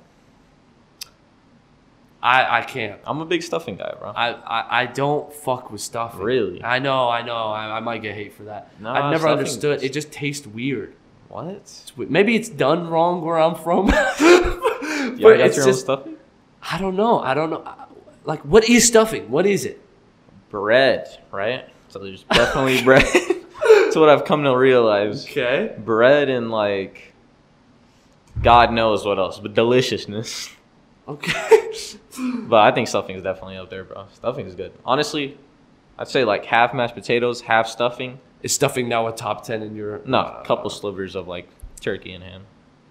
[2.22, 3.00] I I can't.
[3.04, 4.10] I'm a big stuffing guy, bro.
[4.10, 6.20] I, I, I don't fuck with stuffing.
[6.20, 6.64] Really?
[6.64, 7.36] I know, I know.
[7.36, 8.80] I, I might get hate for that.
[8.80, 9.82] Nah, I've never understood.
[9.84, 10.94] It just tastes weird.
[11.28, 11.46] What?
[11.48, 13.92] It's we- Maybe it's done wrong where I'm from.
[15.04, 16.16] You but got it's your own just, stuffing?
[16.62, 17.20] I don't know.
[17.20, 17.62] I don't know.
[18.24, 19.30] Like, what is stuffing?
[19.30, 19.80] What is it?
[20.50, 21.68] Bread, right?
[21.88, 23.04] So there's definitely bread.
[23.64, 25.24] That's what I've come to realize.
[25.24, 25.74] Okay.
[25.78, 27.12] Bread and like,
[28.42, 30.50] God knows what else, but deliciousness.
[31.08, 31.60] Okay.
[32.16, 34.06] But I think stuffing is definitely up there, bro.
[34.14, 34.72] Stuffing is good.
[34.84, 35.36] Honestly,
[35.98, 38.20] I'd say like half mashed potatoes, half stuffing.
[38.40, 40.00] is stuffing now a top 10 in your.
[40.04, 41.48] No, uh, a couple slivers of like
[41.80, 42.46] turkey and ham.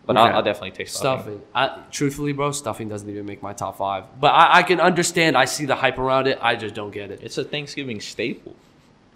[0.06, 0.30] But Okay.
[0.30, 1.40] I'll, I'll definitely take stuffing.
[1.40, 1.42] Stuffing.
[1.56, 4.06] I, truthfully, bro, stuffing doesn't even make my top five.
[4.20, 5.38] But I, I can understand.
[5.38, 6.38] I see the hype around it.
[6.42, 7.22] I just don't get it.
[7.24, 8.56] It's a Thanksgiving staple.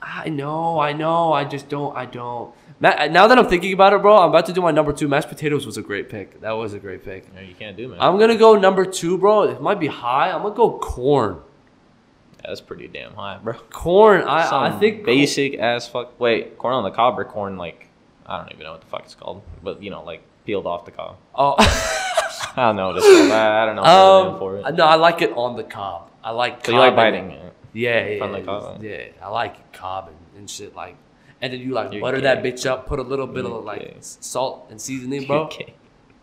[0.01, 1.33] I know, I know.
[1.33, 1.95] I just don't.
[1.97, 2.53] I don't.
[2.79, 5.07] Now that I'm thinking about it, bro, I'm about to do my number two.
[5.07, 6.39] Mashed potatoes was a great pick.
[6.41, 7.33] That was a great pick.
[7.33, 7.97] Know, you can't do, man.
[7.99, 9.43] I'm gonna go number two, bro.
[9.43, 10.29] It might be high.
[10.31, 11.41] I'm gonna go corn.
[12.45, 13.53] That's pretty damn high, bro.
[13.71, 14.21] Corn.
[14.21, 16.19] I, I think basic as fuck.
[16.19, 17.87] Wait, corn on the cob or corn like
[18.27, 20.85] I don't even know what the fuck it's called, but you know, like peeled off
[20.85, 21.17] the cob.
[21.35, 23.05] Oh, I don't know what it's.
[23.05, 24.75] I, I don't know what the name um, for it.
[24.75, 26.09] no, I like it on the cob.
[26.23, 26.65] I like.
[26.65, 27.53] So you like biting it?
[27.73, 28.83] Yeah, yeah, yeah, cob?
[28.83, 29.03] yeah.
[29.21, 30.95] I like cob and, and shit like,
[31.41, 32.23] and then you like You're butter gay.
[32.23, 33.97] that bitch up, put a little bit You're of like gay.
[33.99, 35.43] salt and seasoning, bro.
[35.43, 35.75] Okay.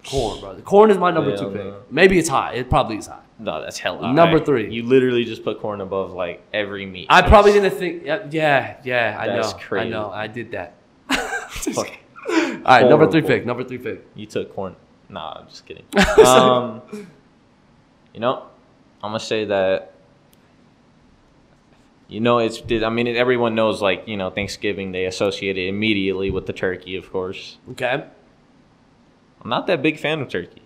[0.07, 0.55] Corn, bro.
[0.55, 1.73] The corn is my number Yeah, two no.
[1.81, 1.93] pick.
[1.93, 2.55] Maybe it's high.
[2.55, 3.21] It probably is high.
[3.39, 4.45] No, that's hella Number high.
[4.45, 4.73] three.
[4.73, 7.07] You literally just put corn above like every meat.
[7.11, 8.05] I probably didn't think.
[8.05, 9.77] Yeah, yeah, yeah I That's know.
[9.79, 10.11] I know.
[10.11, 10.75] I did that.
[12.65, 13.45] All right, number three pick.
[13.45, 14.07] Number three pick.
[14.15, 14.77] You took corn.
[15.09, 15.85] Nah, I'm just kidding.
[16.27, 16.83] um,
[18.15, 18.45] you know,
[19.03, 19.93] I'm gonna say that.
[22.09, 22.63] You know, it's.
[22.71, 26.97] I mean, everyone knows, like you know, Thanksgiving they associate it immediately with the turkey,
[26.97, 27.59] of course.
[27.73, 28.05] Okay.
[29.43, 30.63] I'm not that big fan of turkey.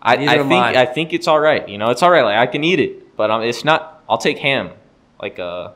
[0.00, 0.82] I, I think I.
[0.82, 1.68] I think it's all right.
[1.68, 2.22] You know, it's all right.
[2.22, 4.02] Like I can eat it, but um, it's not.
[4.08, 4.70] I'll take ham,
[5.20, 5.74] like a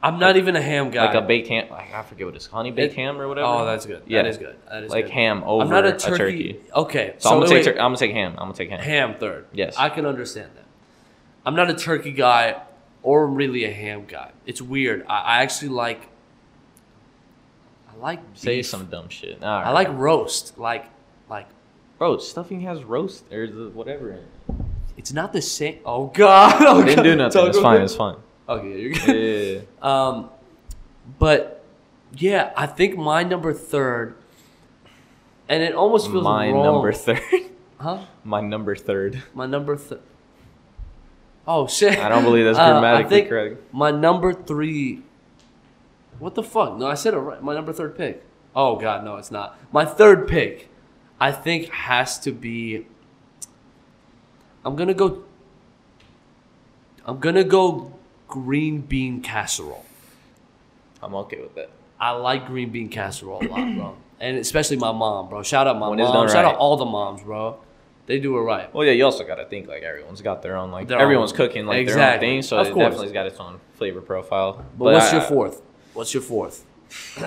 [0.00, 1.06] I'm not even a ham guy.
[1.06, 1.68] like a baked ham.
[1.70, 3.46] Like, I forget what it's honey baked It- ham or whatever.
[3.48, 4.02] Oh, that's good.
[4.06, 4.22] Yeah.
[4.22, 4.56] That is good.
[4.70, 5.14] That is like good.
[5.14, 6.16] ham over I'm not a a turkey.
[6.52, 6.60] turkey.
[6.74, 7.14] Okay.
[7.18, 7.74] So, I'm gonna wait, take.
[7.74, 8.32] Tur- I'm gonna take ham.
[8.32, 8.80] I'm gonna take ham.
[8.80, 9.46] ham third.
[9.52, 9.74] Yes.
[9.76, 10.64] I can understand that.
[11.44, 12.60] I'm not a turkey guy
[13.02, 14.30] or really a ham guy.
[14.46, 15.04] It's weird.
[15.08, 16.02] I, I actually like.
[17.92, 19.42] I like Say some dumb shit.
[19.42, 20.58] All I like roast.
[20.58, 20.86] Like,
[21.28, 21.48] like
[21.98, 22.18] bro.
[22.18, 24.26] Stuffing has roast or whatever in it.
[24.96, 25.80] it's not the same.
[25.84, 26.62] Oh God!
[26.64, 27.46] Oh, I didn't do nothing.
[27.46, 27.80] It's fine.
[27.80, 27.84] it.
[27.84, 28.16] It's fine.
[28.48, 29.08] Okay, you're good.
[29.08, 29.60] yeah, yeah.
[29.82, 30.30] Um,
[31.18, 31.64] but
[32.16, 34.14] yeah, I think my number third,
[35.48, 36.62] and it almost feels My wrong.
[36.64, 37.20] number third.
[37.78, 38.04] huh?
[38.24, 39.22] My number third.
[39.34, 40.00] My number third.
[41.46, 41.98] Oh shit!
[41.98, 43.72] I don't believe that's Uh, I grammatically think correct.
[43.74, 45.02] My number three.
[46.18, 46.76] What the fuck?
[46.76, 47.42] No, I said it right.
[47.42, 48.24] My number third pick.
[48.56, 49.58] Oh god, no, it's not.
[49.72, 50.68] My third pick,
[51.20, 52.86] I think, has to be.
[54.64, 55.22] I'm gonna go.
[57.06, 57.97] I'm gonna go
[58.28, 59.84] green bean casserole.
[61.02, 61.70] I'm okay with that.
[61.98, 63.96] I like green bean casserole a lot, bro.
[64.20, 65.42] And especially my mom, bro.
[65.42, 66.28] Shout out my When mom.
[66.28, 66.44] Shout right.
[66.46, 67.58] out all the moms, bro.
[68.06, 68.72] They do it right.
[68.74, 71.32] Well, yeah, you also got to think like everyone's got their own like Their everyone's
[71.32, 72.84] own- cooking like their own thing, so Of it course.
[72.84, 74.64] definitely's got its own flavor profile.
[74.78, 75.62] But, what's I- your fourth?
[75.94, 76.64] What's your fourth?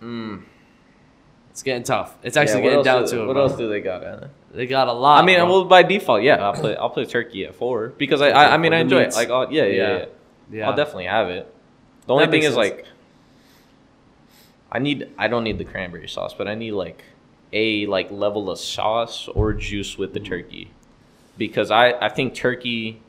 [0.00, 0.38] Hmm.
[1.50, 2.16] It's getting tough.
[2.22, 3.26] It's actually what getting down do- to it.
[3.26, 3.42] What bro.
[3.42, 4.02] else do they got?
[4.02, 4.30] Anna?
[4.52, 5.22] They got a lot.
[5.22, 5.46] I mean, bro.
[5.46, 8.56] well, by default, yeah, I'll play I'll put turkey at four because I I, I
[8.56, 9.14] mean I enjoy meats.
[9.16, 9.18] it.
[9.18, 9.98] Like, I'll, yeah, yeah, Yeah.
[9.98, 10.04] yeah,
[10.50, 10.68] yeah.
[10.68, 11.52] I'll definitely have it.
[12.06, 12.76] The only That thing makes is sense.
[12.78, 12.86] like,
[14.72, 17.02] I need I don't need the cranberry sauce, but I need like
[17.52, 20.70] a like level of sauce or juice with the turkey,
[21.36, 23.00] because I I think turkey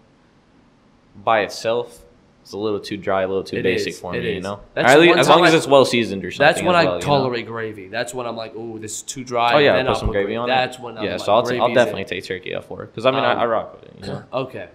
[1.23, 2.03] by itself
[2.43, 4.31] is a little too dry, a little too It basic is, for it me.
[4.31, 4.43] You is.
[4.43, 6.31] know, That's Or at least- one as long time as I- it's well seasoned or
[6.31, 6.45] something.
[6.47, 7.05] That's when as I well, you know?
[7.05, 7.87] tolerate gravy.
[7.89, 9.53] That's when I'm like, oh, this is too dry.
[9.53, 10.53] Oh yeah, then put I'll some gravy on it.
[10.53, 10.81] That's it.
[10.83, 12.07] when I'm yeah, like, so I'll, t- I'll gravy's definitely it.
[12.07, 13.93] take turkey at four because I mean Um, I, I rock with it.
[14.01, 14.23] You know?
[14.33, 14.69] Okay.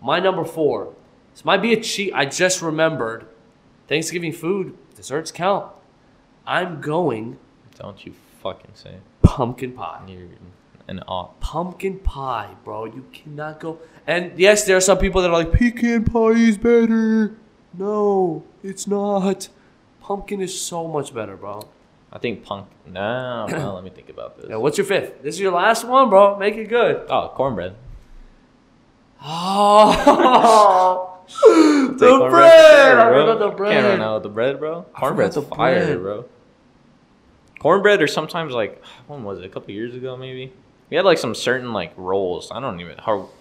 [0.00, 0.94] My number four.
[1.32, 2.12] This might be a cheat.
[2.14, 3.26] I just remembered.
[3.88, 5.66] Thanksgiving food, desserts count.
[6.46, 7.38] I'm going
[7.78, 8.90] Don't you fucking say?
[8.90, 9.02] it.
[9.22, 10.02] Pumpkin pie.
[10.08, 10.28] You're
[10.88, 11.40] an op.
[11.40, 12.84] Pumpkin pie, bro.
[12.84, 13.78] You cannot go.
[14.06, 17.36] And yes, there are some people that are like, pecan pie is better.
[17.74, 19.48] No, it's not.
[20.00, 21.68] Pumpkin is so much better, bro.
[22.12, 22.66] I think punk.
[22.86, 24.46] No, well, let me think about this.
[24.50, 25.22] Yeah, what's your fifth?
[25.22, 26.36] This is your last one, bro.
[26.36, 27.06] Make it good.
[27.08, 27.76] Oh, cornbread.
[29.22, 31.06] Oh,
[31.98, 32.92] the cornbread bread.
[32.92, 33.84] sure, I forgot the Can't bread.
[33.84, 34.82] run out with the bread, bro.
[34.98, 35.98] Cornbread's fire, bread.
[36.00, 36.24] bro.
[37.58, 39.44] Cornbread, or sometimes like when was it?
[39.44, 40.52] A couple years ago, maybe.
[40.88, 42.50] We had like some certain like rolls.
[42.50, 42.96] I don't even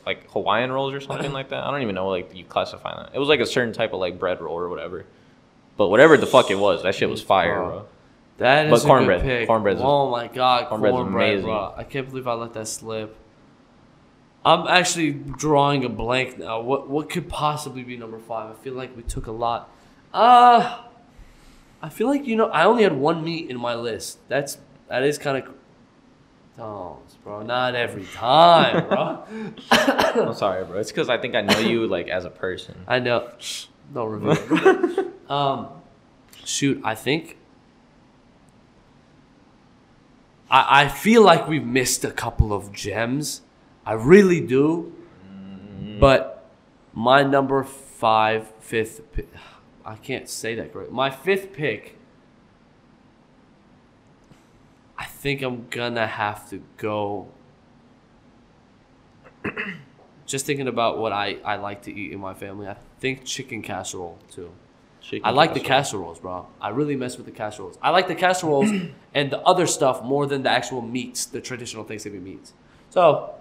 [0.06, 1.64] like Hawaiian rolls or something like that.
[1.64, 3.16] I don't even know like you classify that.
[3.16, 5.06] It was like a certain type of like bread roll or whatever.
[5.78, 7.86] But whatever the fuck it was, that shit was fire, Bro.
[8.38, 9.22] That is But a cornbread.
[9.22, 9.48] good pick.
[9.48, 11.46] Cornbread's- oh my god, cornbread's cornbread, amazing.
[11.46, 11.74] bro.
[11.76, 13.16] I can't believe I let that slip.
[14.50, 16.60] I'm actually drawing a blank now.
[16.62, 18.50] What what could possibly be number five?
[18.50, 19.70] I feel like we took a lot.
[20.12, 20.82] Uh
[21.84, 24.28] I feel like you know I only had one meat in my list.
[24.28, 24.58] That's
[24.88, 25.54] that is kind of.
[26.58, 27.44] Don't, bro.
[27.44, 29.24] Not every time, bro.
[29.72, 30.80] I'm sorry, bro.
[30.80, 32.76] It's because I think I know you like as a person.
[32.88, 33.30] I know.
[33.94, 35.14] No review.
[35.30, 35.68] um,
[36.44, 37.38] shoot, I think.
[40.50, 43.42] I I feel like we've missed a couple of gems.
[43.90, 44.94] I really do.
[46.00, 46.48] But
[46.94, 49.26] my number five, fifth, pi-
[49.84, 50.92] I can't say that great.
[50.92, 51.98] My fifth pick.
[54.96, 57.30] I think I'm gonna have to go.
[60.28, 63.64] Just thinking about what I, I like to eat in my family, I think chicken
[63.64, 64.52] casserole too.
[65.02, 66.46] Chicken I like the casseroles, bro.
[66.62, 67.80] I really mess with the casseroles.
[67.82, 68.70] I like the casseroles
[69.16, 72.54] and the other stuff more than the actual meats, the traditional Thanksgiving meats.
[72.92, 73.34] So,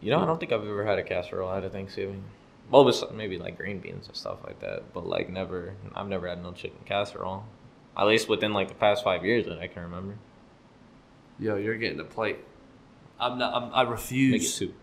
[0.00, 2.22] You know, I don't think I've ever had a casserole at a Thanksgiving.
[2.70, 5.74] Well, bes- maybe like green beans and stuff like that, but like never.
[5.94, 7.44] I've never had no chicken casserole.
[7.96, 10.16] At least within like the past five years that I can remember.
[11.38, 12.38] yo, you're getting a plate.
[13.18, 13.54] I'm not.
[13.54, 14.52] I'm, I Make it refuse.
[14.54, 14.74] soup.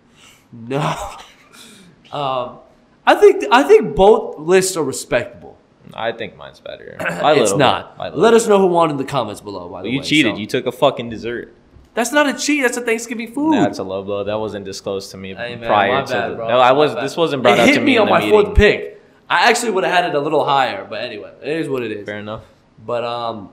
[0.52, 0.80] No.
[2.12, 2.60] um,
[3.06, 5.58] I think I think both lists are respectable.
[5.94, 6.96] I think mine's better.
[7.00, 7.98] By it's little not.
[7.98, 9.68] by Let us know who won in the comments below.
[9.70, 9.84] By bit.
[9.84, 10.36] the You way, cheated.
[10.36, 11.54] so- You took a fucking dessert.
[11.94, 12.64] That's not a cheat.
[12.64, 13.54] That's a Thanksgiving food.
[13.54, 14.24] That's a low blow.
[14.24, 16.36] That wasn't disclosed to me Hey, man, prior my to bad, the.
[16.36, 16.48] bro.
[16.48, 16.96] No, I was.
[16.96, 17.04] bad.
[17.04, 18.32] This wasn't brought it up hit to me me on my meeting.
[18.44, 19.02] fourth pick.
[19.30, 21.92] I actually would have had it a little higher, but anyway, it is what it
[21.92, 22.06] is.
[22.06, 22.44] Fair enough.
[22.86, 23.52] But um,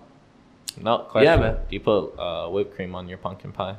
[0.80, 1.24] No question.
[1.32, 1.54] Yeah, man.
[1.54, 3.76] Do you put uh, whipped cream on your pumpkin pie?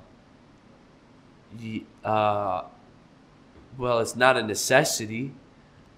[1.59, 2.63] Ye- uh,
[3.77, 5.33] well, it's not a necessity,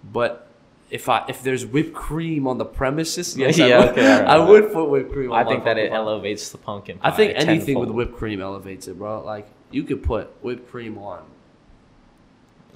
[0.03, 0.47] but
[0.93, 4.37] if I if there's whipped cream on the premises, Yeah, I would, okay, alright, I
[4.37, 4.49] alright.
[4.49, 5.31] would put whipped cream.
[5.31, 5.95] on I think that it pie.
[5.97, 6.99] elevates the pumpkin.
[7.01, 9.23] I think anything with whipped cream elevates it, bro.
[9.25, 11.23] Like you could put whipped cream on.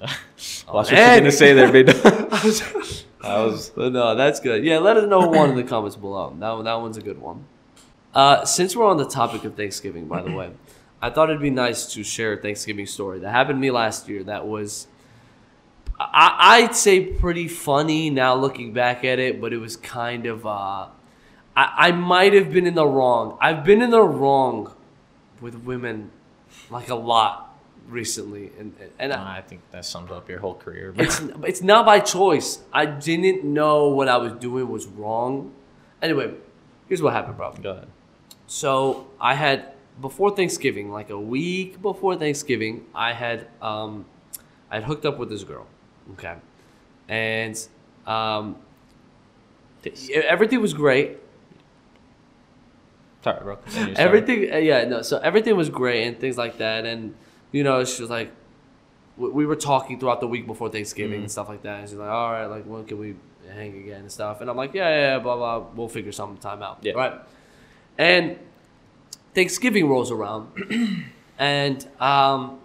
[0.00, 0.10] Watch
[0.66, 1.88] what you're gonna say there, big.
[3.20, 3.72] I was.
[3.76, 4.64] No, that's good.
[4.64, 6.34] Yeah, let us know one in the comments below.
[6.38, 7.44] That that one's a good one.
[8.14, 10.50] Uh, since we're on the topic of Thanksgiving, by the way,
[11.02, 14.08] I thought it'd be nice to share a Thanksgiving story that happened to me last
[14.08, 14.24] year.
[14.24, 14.86] That was,
[16.00, 20.46] I, I'd say, pretty funny now looking back at it, but it was kind of.
[20.46, 20.88] Uh,
[21.56, 23.36] I, I might have been in the wrong.
[23.40, 24.72] I've been in the wrong
[25.40, 26.10] with women,
[26.70, 27.48] like a lot
[27.88, 30.92] recently, and and I, I think that sums up your whole career.
[30.92, 31.04] bro.
[31.04, 32.60] it's it's not by choice.
[32.72, 35.52] I didn't know what I was doing was wrong.
[36.00, 36.34] Anyway,
[36.86, 37.52] here's what happened, bro.
[37.52, 37.88] Go ahead.
[38.46, 44.06] So I had before Thanksgiving, like a week before Thanksgiving, I had um,
[44.70, 45.66] I had hooked up with this girl,
[46.12, 46.34] okay,
[47.08, 47.68] and
[48.06, 48.56] um,
[50.12, 51.18] everything was great.
[53.24, 53.56] Sorry, bro.
[53.56, 54.06] Continue, sorry.
[54.06, 55.02] Everything, uh, yeah, no.
[55.02, 57.14] So everything was great and things like that, and
[57.52, 58.30] you know, she was like,
[59.16, 61.22] we, we were talking throughout the week before Thanksgiving Mhm.
[61.24, 61.80] and stuff like that.
[61.80, 63.16] And she's like, all right, like when can we
[63.52, 64.40] hang again and stuff?
[64.40, 65.66] And I'm like, yeah, yeah, yeah blah blah.
[65.74, 66.92] We'll figure some time out, Yeah.
[66.92, 67.14] right?
[67.96, 68.38] And
[69.34, 71.04] Thanksgiving rolls around,
[71.38, 72.60] and um,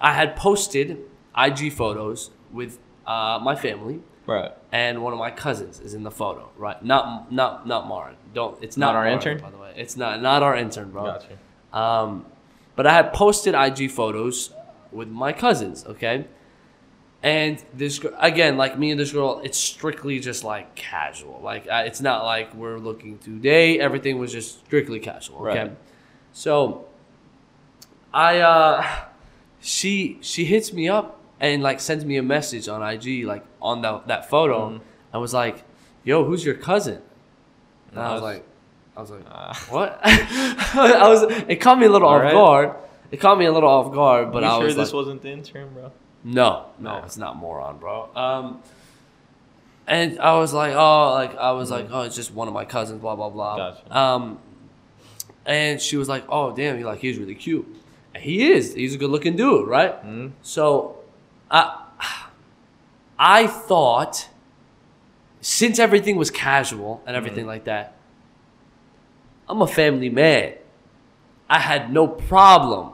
[0.00, 0.98] I had posted
[1.36, 4.52] IG photos with uh, my family Right.
[4.70, 6.82] and one of my cousins is in the photo, right?
[6.84, 8.16] Not not not Marin.
[8.34, 8.62] Don't.
[8.62, 9.38] It's not, Not our intern?
[9.38, 9.72] by the way.
[9.76, 11.04] It's not not our intern, bro.
[11.04, 11.78] Got you.
[11.78, 12.26] Um,
[12.76, 14.52] but I had posted IG photos
[14.92, 16.26] with my cousins, okay?
[17.22, 21.40] And this girl, again, like me and this girl, it's strictly just like casual.
[21.42, 23.80] Like uh, it's not like we're looking to date.
[23.80, 25.60] Everything was just strictly casual, okay?
[25.62, 25.76] Right.
[26.32, 26.86] So
[28.14, 28.86] I uh
[29.60, 33.82] she she hits me up and like sends me a message on IG like on
[33.82, 34.80] that that photo Mhm.
[35.12, 35.64] and was like,
[36.04, 37.00] "Yo, who's your cousin?"
[37.90, 38.44] And I was like,
[38.96, 40.00] I was like, Uh, what?
[40.04, 41.22] I was.
[41.48, 42.32] It caught me a little off right.
[42.32, 42.74] guard.
[43.10, 45.22] It caught me a little off guard, but you I sure was this like, wasn't
[45.22, 45.90] the intern, bro?
[46.22, 48.08] no, no, it's not moron, bro.
[48.14, 48.62] Um,
[49.86, 52.64] and I was like, oh, like I was like, oh, it's just one of my
[52.64, 53.56] cousins, blah blah blah.
[53.56, 53.96] Gotcha.
[53.98, 54.38] Um,
[55.46, 57.66] and she was like, "Oh damn, he like he's really cute."
[58.14, 58.74] And he is.
[58.74, 60.00] He's a good looking dude, right?
[60.04, 60.32] Mhm.
[60.42, 60.98] So,
[61.50, 61.84] I
[63.18, 64.28] I thought
[65.40, 67.96] since everything was casual and everything like that,
[69.48, 70.54] I'm a family man.
[71.48, 72.92] I had no problem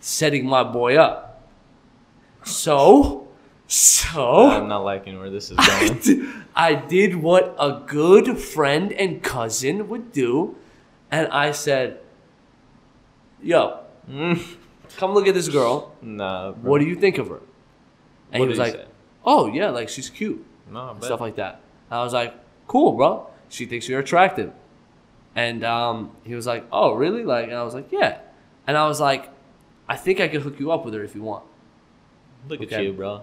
[0.00, 1.48] setting my boy up.
[2.44, 3.26] So,
[3.66, 5.98] so I'm not liking where this is I going.
[5.98, 10.54] did, I did what a good friend and cousin would do,
[11.10, 11.98] and I said,
[13.42, 14.38] "Yo, Mm,
[14.98, 15.90] come look at this girl.
[16.00, 16.52] nah.
[16.52, 16.70] Bro.
[16.70, 17.40] What do you think of her?"
[18.36, 18.84] And What he was like, say?
[19.24, 22.34] "Oh yeah, like she's cute, No, and stuff like that." I was like,
[22.66, 23.26] "Cool, bro.
[23.48, 24.52] She thinks you're attractive."
[25.34, 28.18] And um, he was like, "Oh really?" Like, and I was like, "Yeah."
[28.66, 29.30] And I was like,
[29.88, 31.44] "I think I could hook you up with her if you want."
[32.48, 33.22] Look at you, bro.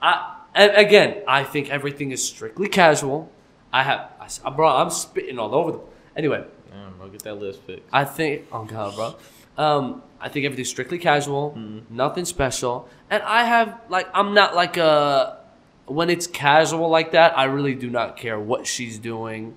[0.00, 3.30] I and again, I think everything is strictly casual.
[3.72, 4.10] I have,
[4.44, 5.80] I, bro, I'm spitting all over them.
[6.16, 7.88] Anyway, Damn, bro, get that list fixed.
[7.92, 9.16] I think, oh god, bro,
[9.58, 11.94] um, I think everything's strictly casual, mm-hmm.
[11.94, 15.38] nothing special, and I have like, I'm not like a
[15.86, 17.36] when it's casual like that.
[17.38, 19.54] I really do not care what she's doing,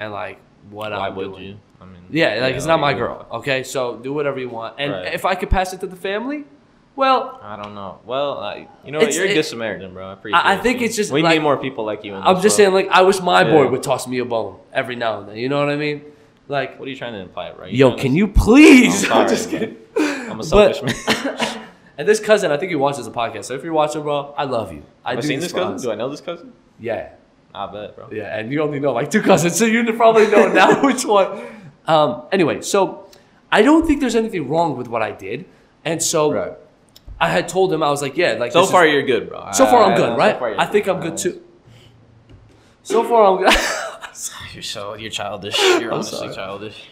[0.00, 0.38] and like
[0.70, 1.42] what Why I'm would doing.
[1.44, 1.56] you?
[1.80, 3.26] I mean, Yeah, like it's not my girl.
[3.38, 5.14] Okay, so do whatever you want, and Right.
[5.14, 6.44] if I could pass it to the family,
[6.96, 8.00] well, I don't know.
[8.04, 9.14] Well, I, you know what?
[9.14, 10.08] You're a good Samaritan, bro.
[10.10, 10.88] I appreciate I it, think dude.
[10.88, 12.16] it's just we like- need more people like you.
[12.16, 12.52] In I'm just world.
[12.54, 15.36] saying, like, I wish my boy would toss me a bone every now and then.
[15.36, 16.02] You know what I mean?
[16.48, 17.72] Like, What are you trying to imply, right?
[17.72, 19.04] yo, can you please?
[19.04, 19.58] I'm I'm sorry, just bro.
[19.60, 19.76] kidding.
[20.30, 20.44] I'm a But-
[20.76, 21.54] selfish man.
[21.98, 23.46] And this cousin, I think he watches the podcast.
[23.46, 24.84] So if you're watching, bro, I love you.
[25.04, 25.74] I Have I do seen this this cousin?
[25.74, 25.82] us.
[25.82, 26.52] Do I know this cousin?
[26.78, 27.08] Yeah,
[27.52, 28.08] I bet, bro.
[28.12, 28.38] yeah.
[28.38, 31.44] And you only know like two cousins, so you probably know now which one.
[31.88, 33.10] Um, anyway, so
[33.50, 35.46] I don't think there's anything wrong with what I did,
[35.84, 36.56] and so
[37.18, 39.28] I had told him I was like, yeah, like So this is- far, you're good,
[39.28, 39.50] bro.
[39.52, 40.38] so far I'm I- good, right?
[40.38, 40.94] far you're I think good.
[40.94, 41.42] I'm good too.
[42.84, 43.52] So far I'm good.
[44.54, 45.58] You're so you're childish.
[45.58, 46.34] You're I'm honestly sorry.
[46.34, 46.88] childish.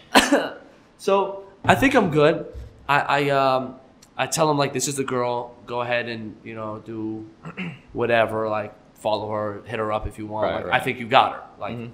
[0.97, 2.45] So I think I'm good.
[2.89, 3.75] I, I um
[4.17, 5.55] I tell him like this is the girl.
[5.65, 7.29] Go ahead and you know do
[7.93, 8.47] whatever.
[8.49, 10.45] Like follow her, hit her up if you want.
[10.45, 10.81] Right, like, right.
[10.81, 11.43] I think you got her.
[11.59, 11.91] Like Mhm.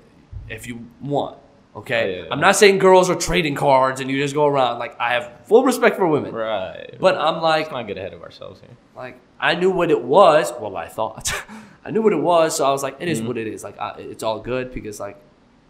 [0.50, 1.38] if you want.
[1.76, 2.18] Okay.
[2.18, 2.30] Yeah, yeah.
[2.32, 4.78] I'm not saying girls are trading cards and you just go around.
[4.78, 6.34] Like I have full respect for women.
[6.34, 6.96] Right.
[7.00, 8.70] But I'm like let's not get ahead of ourselves here.
[8.96, 10.54] like I knew what it was.
[10.60, 11.34] Well, I thought
[11.86, 12.56] I knew what it was.
[12.56, 13.28] So I was like, it is Mhm.
[13.28, 13.64] what it is.
[13.64, 15.18] Like I, it's all good because like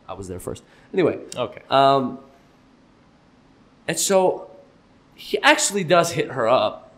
[0.08, 0.62] I was there first.
[0.94, 1.18] Anyway.
[1.36, 1.62] Okay.
[1.70, 2.20] Um,
[3.88, 4.50] and so
[5.16, 6.94] he actually does hit her up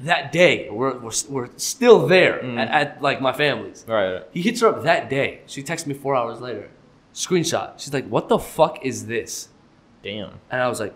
[0.00, 0.68] that day.
[0.70, 2.58] We're, we're, we're still there Mm.
[2.58, 3.84] at, at like my family's.
[3.88, 4.12] Right.
[4.14, 4.22] right.
[4.32, 5.40] He hits her up that day.
[5.46, 6.70] She texts me four hours later.
[7.14, 7.78] Screenshot.
[7.78, 9.48] She's like, "What the fuck is this?"
[10.02, 10.30] Damn.
[10.50, 10.94] And I was like,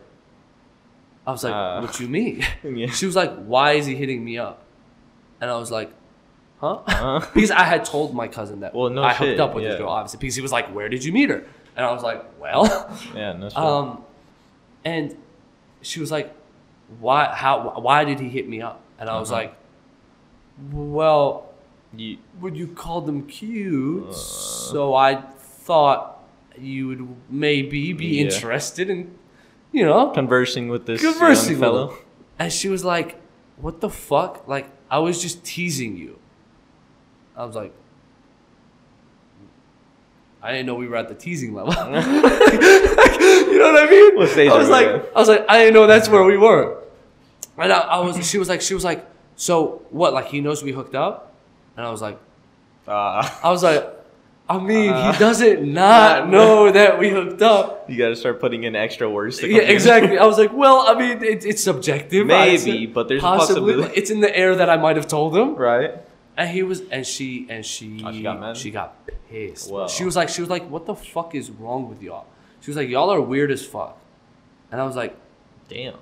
[1.27, 1.81] "I was like, Uh.
[1.81, 2.87] what you mean?" Yeah.
[2.91, 4.63] She was like, "Why is he hitting me up?"
[5.41, 5.91] And I was like,
[6.61, 7.27] "Huh?" Uh-huh.
[7.35, 9.77] because I had told my cousin that Well, no I shit, hooked up with this
[9.79, 10.19] girl, obviously.
[10.21, 11.45] Because he was like, "Where did you meet her?"
[11.77, 12.65] And I was like, "Well."
[13.15, 13.33] Yeah.
[13.33, 13.59] No shit.
[13.59, 14.05] Um,
[14.85, 15.17] and
[15.85, 16.35] she was like,
[17.01, 17.27] "Why?
[17.33, 17.79] How?
[17.81, 19.43] Why did he hit me up?" And I was Uh-huh.
[19.43, 19.55] like,
[20.73, 21.53] "Well,
[21.97, 24.13] you, when you call them cute, Uh.
[24.13, 25.23] so I
[25.67, 26.19] thought
[26.59, 28.25] you would maybe be Yeah.
[28.27, 29.13] interested in,
[29.73, 31.89] you know, conversing with this conversing young with fellow.
[31.91, 31.99] him."
[32.39, 33.21] And she was like,
[33.57, 34.47] "What the fuck?
[34.49, 36.19] Like, I was just teasing you."
[37.37, 37.73] I was like.
[40.43, 41.73] I didn't know we were at the teasing level.
[43.65, 44.17] know what I mean?
[44.17, 45.17] What I was like, at?
[45.17, 46.83] I was like, I didn't know that's where we were.
[47.59, 49.05] And I, I was, she was like, she was like,
[49.37, 50.13] so what?
[50.13, 51.35] Like he knows we hooked up?
[51.77, 52.19] And I was like,
[52.87, 53.83] Uh, I was like,
[54.49, 57.89] I mean, Uh, he doesn't not not- know that we hooked up.
[57.89, 59.39] you got to start putting in extra words.
[59.39, 60.19] To Yeah, exactly.
[60.19, 62.27] I was like, well, I mean, it, it's subjective.
[62.27, 63.73] Maybe, said, but there's a possibly.
[63.73, 63.95] possibility.
[64.01, 65.55] It's in the air that I might have told him.
[65.57, 65.93] Right.
[66.37, 68.57] And he was, and she, and she, Oh, she got mad?
[68.57, 69.71] She got pissed.
[69.71, 69.87] Whoa.
[69.89, 72.27] She was like, she was like, what the fuck is wrong with y'all?
[72.65, 73.99] She was like, y'all are weird as fuck.
[74.73, 75.15] And I was like,
[75.69, 75.99] Damn.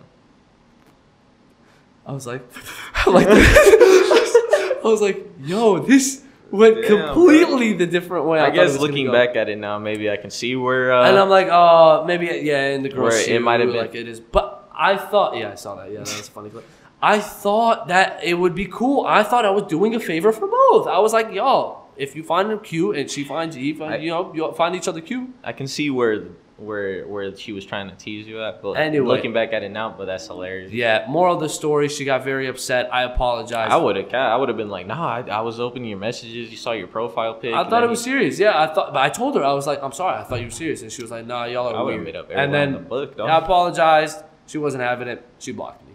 [2.06, 2.42] I was like,
[3.06, 6.22] like I was like, yo, this
[6.52, 8.38] went Damn, completely the different way.
[8.38, 10.92] I, I, guess looking back at it now, maybe I can see where.
[10.92, 13.94] Uh, and I'm like, oh, maybe yeah, in the Where it might have been- like
[13.96, 14.20] it is.
[14.20, 15.90] But I thought, yeah, I saw that.
[15.90, 16.64] Yeah, that was a funny clip.
[17.02, 19.04] I thought that it would be cool.
[19.04, 20.86] I thought I was doing a favor for both.
[20.86, 23.96] I was like, y'all, if you find him cute and she finds you, find, I-
[23.96, 25.28] you know, you find each other cute.
[25.42, 26.26] I can see where
[26.64, 29.06] where where she was trying to tease you at, but Anyway.
[29.06, 30.72] looking back at it now, but that's hilarious.
[30.72, 31.04] Yeah.
[31.08, 32.92] Moral of the story: she got very upset.
[32.92, 33.68] I apologize.
[33.70, 36.50] I would have, I would have been like, nah, I, I was opening your messages.
[36.50, 37.52] You saw your profile pic.
[37.54, 38.38] I thought it was you- serious.
[38.38, 40.16] Yeah, I thought, but I told her I was like, I'm sorry.
[40.18, 42.04] I thought you were serious, and she was like, Nah, y'all are I weird.
[42.04, 43.18] made up and then in the book.
[43.20, 44.22] I apologized.
[44.46, 45.24] She wasn't having it.
[45.38, 45.94] She blocked me.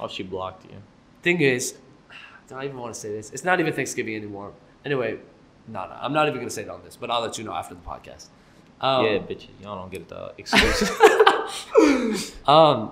[0.00, 0.76] Oh, she blocked you.
[1.22, 1.74] Thing is,
[2.10, 2.14] I
[2.48, 3.30] don't even want to say this?
[3.30, 4.52] It's not even Thanksgiving anymore.
[4.84, 5.18] Anyway,
[5.68, 7.52] no, no, I'm not even gonna say it on this, but I'll let you know
[7.54, 8.26] after the podcast.
[8.84, 10.90] Um, yeah, bitches, y'all don't get the exclusive.
[12.48, 12.90] um,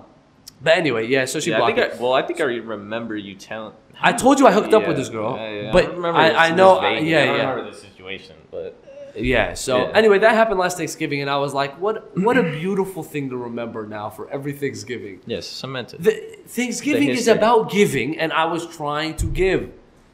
[0.59, 1.25] but anyway, yeah.
[1.25, 1.93] So she Yeah, I blocked think.
[1.93, 3.73] I, well, I think I remember you telling.
[4.01, 5.71] I told you I hooked up with this girl, yeah, yeah.
[5.71, 7.11] but I, remember I, I know, vaguely.
[7.11, 7.49] yeah, I don't yeah.
[7.51, 8.75] remember the situation, but
[9.15, 9.53] Yeah.
[9.53, 9.91] So Yeah.
[9.93, 12.17] anyway, that happened last Thanksgiving, and I was like, "What?
[12.17, 16.03] What a beautiful thing to remember now for every Thanksgiving." yes, cemented.
[16.03, 16.13] The,
[16.47, 19.71] Thanksgiving is about giving, and I was trying to give.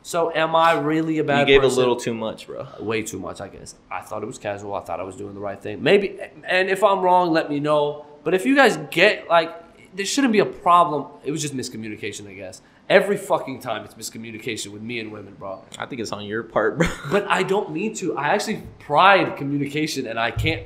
[0.10, 1.42] So am I really a bad?
[1.42, 1.78] you gave person?
[1.78, 2.66] a little too much, bro.
[2.80, 3.76] way too much, I guess.
[3.92, 4.74] I thought it was casual.
[4.74, 5.84] I thought I was doing the right thing.
[5.84, 8.08] Maybe, and if I'm wrong, let me know.
[8.24, 9.52] But if you guys get like,
[9.96, 11.06] there shouldn't be a problem.
[11.24, 12.64] It was just miscommunication, I guess.
[12.90, 15.64] Every fucking time it's miscommunication with me and women, bro.
[15.78, 16.88] I think it's on your part, bro.
[17.12, 18.18] But I don't mean to.
[18.18, 20.64] I actually pride communication, and I can't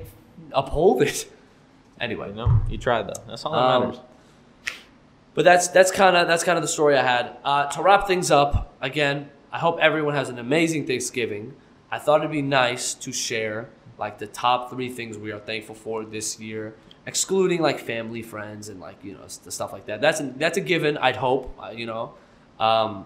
[0.54, 1.30] uphold it.
[2.00, 3.22] Anyway, You know, you tried though.
[3.28, 4.00] That's all that Um, matters.
[5.34, 7.38] But that's that's kind of that's kind of the story I had.
[7.44, 11.54] Uh, to wrap things up, again, I hope everyone has an amazing Thanksgiving.
[11.92, 15.76] I thought it'd be nice to share like the top three things we are thankful
[15.76, 16.76] for this year,
[17.06, 20.02] excluding like family, friends, and like you know the stuff like that.
[20.02, 20.98] That's a, that's a given.
[20.98, 22.14] I'd hope, uh, you know,
[22.60, 23.06] um,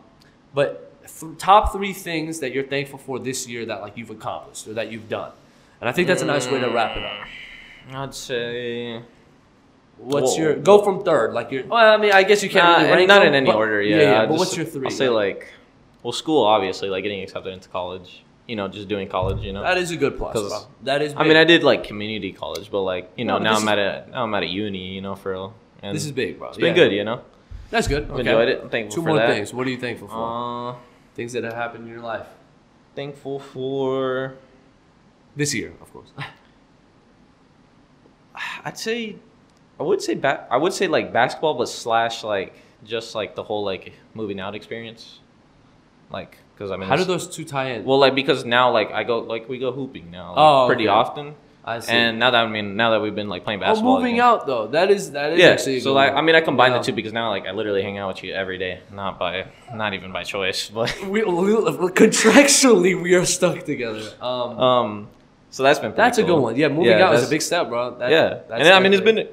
[0.53, 4.67] but th- top three things that you're thankful for this year that like you've accomplished
[4.67, 5.32] or that you've done,
[5.80, 7.28] and I think that's a nice way to wrap it up.
[7.93, 9.01] I'd say
[10.00, 10.43] What's Whoa.
[10.43, 11.34] your go from third?
[11.34, 13.36] Like your well, I mean, I guess you can't Nah, really rank not them, in
[13.36, 13.82] any but- order.
[13.82, 14.22] Yeah, yeah.
[14.22, 15.48] I but just- what's your 3 I'll say like,
[16.04, 18.24] well, school obviously, like getting accepted into college.
[18.48, 19.43] You know, just doing college.
[19.43, 20.72] You know, That is a good plus, 'Cause- bro.
[20.84, 21.14] That is.
[21.18, 21.36] I mean.
[21.36, 24.24] I did like community college, but like you know, No, now I'm at a now
[24.24, 24.88] I'm at a uni.
[24.95, 25.54] You know, for real.
[25.84, 26.50] And this is big, bro.
[26.50, 26.84] It's been Yeah.
[26.84, 26.91] good.
[26.93, 27.22] You know,
[27.70, 28.04] That's good.
[28.04, 28.20] I've Okay.
[28.22, 28.62] enjoyed it.
[28.64, 29.30] I'm thankful Two for more that.
[29.30, 29.54] things.
[29.54, 30.70] What are you thankful for?
[30.70, 30.76] Uh,
[31.16, 32.28] things that have happened in your life
[32.95, 34.36] thankful for.
[35.36, 36.12] this year, of course.
[38.66, 39.16] I'd say,
[39.80, 42.53] I would say ba- I would say like basketball, but slash like
[42.84, 45.19] just like the whole like moving out experience,
[46.11, 47.86] like because I mean, How do those two tie in?
[47.86, 50.88] well, like because now like I go like we go hooping now, like, Oh, pretty
[50.88, 50.93] okay.
[50.95, 51.91] often, I see.
[51.91, 54.25] and now that I mean now that we've been like playing oh, basketball, moving again-
[54.25, 54.65] out though.
[54.67, 55.49] That is that is yeah.
[55.49, 55.80] actually.
[55.82, 56.13] So like.
[56.13, 56.80] I mean I combine Yeah.
[56.80, 59.45] the two because now like I literally hang out with you every day, not by
[59.73, 61.51] not even by choice, but we, we
[62.01, 64.09] contractually we are stuck together.
[64.21, 65.07] Um, um,
[65.51, 66.55] so that's been pretty that's a good one.
[66.55, 67.97] Yeah, moving out is a big step, bro.
[67.99, 69.28] That, yeah, that's and I mean it's been.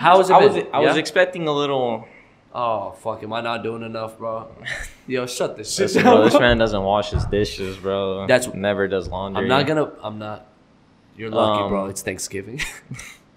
[0.00, 0.66] I, How was it I was been?
[0.72, 2.08] I was expecting a little.
[2.54, 3.22] Oh fuck!
[3.22, 4.50] Am I not doing enough, bro?
[5.06, 6.16] Yo, shut this shit Listen, down.
[6.16, 8.26] bro, this man doesn't wash his dishes, bro.
[8.26, 9.42] That's- never does laundry.
[9.42, 9.92] I'm not gonna.
[10.02, 10.46] I'm not.
[11.16, 11.84] You're lucky, bro.
[11.84, 12.60] Um, It's Thanksgiving.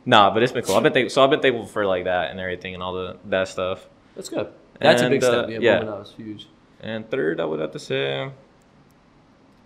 [0.06, 0.76] Nah, but it's been cool.
[0.76, 3.16] I've been thank- so I've been thankful for like that and everything and all the
[3.30, 3.88] that stuff.
[4.16, 4.48] That's good.
[4.80, 5.46] That's a big And, step.
[5.46, 5.74] uh, Yeah, yeah.
[5.76, 6.48] moving out is huge.
[6.82, 8.30] And third, I would have to say,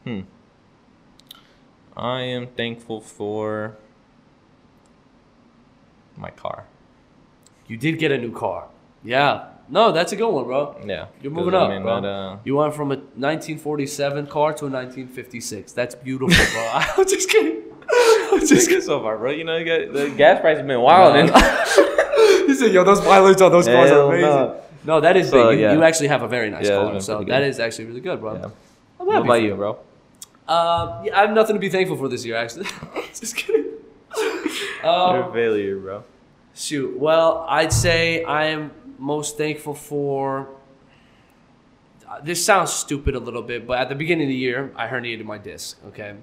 [0.03, 0.19] hmm,
[1.95, 3.77] I am thankful for
[6.15, 6.65] my car.
[7.67, 8.67] You did get a new car.
[9.03, 9.45] Yeah.
[9.69, 10.77] No, that's a good one, bro.
[10.85, 11.99] Yeah, You're moving I up, mean, bro.
[12.01, 15.73] that, uh, You went from a 1947 car to a 1956.
[15.73, 16.69] That's beautiful, bro.
[16.73, 17.63] I'm just kidding.
[18.31, 19.31] I'm just kidding so far, bro.
[19.31, 21.17] You know, you got, the gas price has been wild.
[21.17, 21.29] and
[22.47, 24.61] he said, "Yo, those mileage on those cars Hell are amazing." no.
[24.85, 25.59] No, that is So, big.
[25.59, 25.73] You, yeah.
[25.73, 27.49] you actually have a very nice Yeah, car, so pretty that good.
[27.49, 28.35] is actually really good, bro.
[28.35, 28.45] Yeah.
[29.01, 29.79] I'm what happy about you, bro?
[30.47, 32.67] Uh, yeah, I have nothing to be thankful for this year, actually.
[33.13, 33.65] just kidding.
[34.15, 36.03] You're a Um, failure, bro.
[36.57, 36.97] Shoot.
[36.97, 40.49] Well, I'd say I am most thankful for.
[42.09, 44.87] uh, This sounds stupid a little bit, but at the beginning of the year, I
[44.87, 45.77] herniated my disc.
[45.89, 46.15] Okay,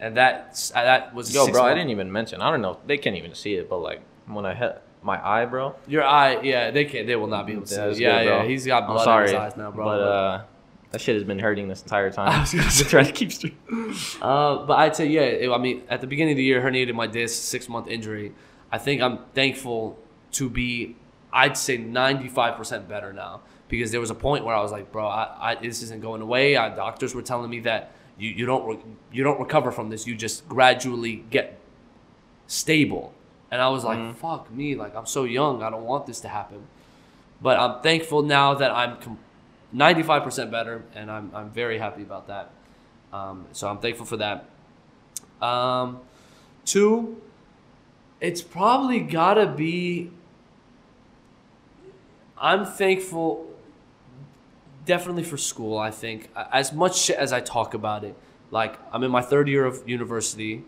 [0.00, 2.40] and that that was Yo, bro, I didn't even mention.
[2.42, 2.78] I don't know.
[2.86, 5.74] They can't even see it, but like when I hit my eye, bro.
[5.86, 7.06] Your eye, yeah, they can't.
[7.06, 7.76] They will not be able to see.
[7.76, 7.98] Yeah, it.
[8.00, 8.44] Yeah, good, yeah.
[8.46, 9.84] He's got blood in his eyes now, bro.
[9.84, 10.42] But uh,
[10.90, 12.28] that shit has been hurting this entire time.
[12.36, 13.54] I was gonna say- trying to keep straight.
[14.20, 16.94] Uh, but I'd say, yeah, it- I mean, at the beginning of the year, herniated
[16.94, 18.32] my disc, six month injury.
[18.72, 19.98] I think I'm thankful
[20.32, 20.96] to be,
[21.32, 23.40] I'd say, 95% better now.
[23.68, 26.22] Because there was a point where I was like, bro, I, I, this isn't going
[26.22, 26.54] away.
[26.54, 30.06] Doctors were telling me that you, you, don't re- you don't recover from this.
[30.08, 31.58] You just gradually get
[32.46, 33.12] stable.
[33.50, 34.14] And I was like, Mhm.
[34.16, 34.74] fuck me.
[34.74, 35.62] Like, I'm so young.
[35.62, 36.62] I don't want this to happen.
[37.40, 39.18] But I'm thankful now that I'm com-
[39.74, 40.82] 95% better.
[40.94, 42.50] And I'm, I'm very happy about that.
[43.12, 44.46] Um, so I'm thankful for that.
[45.40, 46.00] Um,
[46.64, 47.20] two,
[48.20, 50.10] it's probably gotta be.
[52.38, 53.46] I'm thankful,
[54.86, 55.78] definitely for school.
[55.78, 58.14] I think as much as I talk about it,
[58.50, 60.64] like I'm in my third year of university.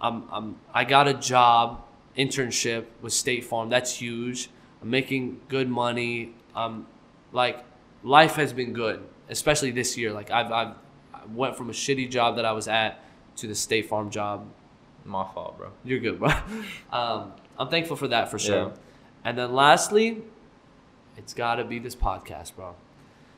[0.00, 1.84] I'm, I'm I got a job
[2.16, 3.68] internship with State Farm.
[3.68, 4.50] That's huge.
[4.82, 6.34] I'm making good money.
[6.54, 6.86] Um,
[7.32, 7.64] like
[8.02, 10.12] life has been good, especially this year.
[10.12, 10.74] Like I've, I've
[11.12, 13.02] I went from a shitty job that I was at
[13.36, 14.46] to the State Farm job.
[15.04, 15.70] My fault, bro.
[15.84, 16.30] You're good, bro.
[16.92, 18.56] Um, I'm thankful for that for sure.
[18.68, 18.70] Yeah.
[19.24, 20.22] And then lastly,
[21.16, 22.74] it's got to be this podcast, bro.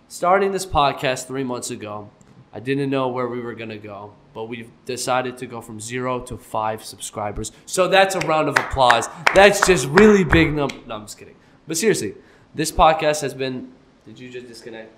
[0.08, 2.10] Starting this podcast three months ago,
[2.52, 6.20] I didn't know where we were gonna go, but we've decided to go from zero
[6.20, 7.50] to five subscribers.
[7.66, 9.08] So that's a round of applause.
[9.34, 10.68] That's just really big num.
[10.86, 11.36] No, I'm just kidding.
[11.66, 12.14] But seriously,
[12.54, 13.72] this podcast has been.
[14.04, 14.92] Did you just disconnect?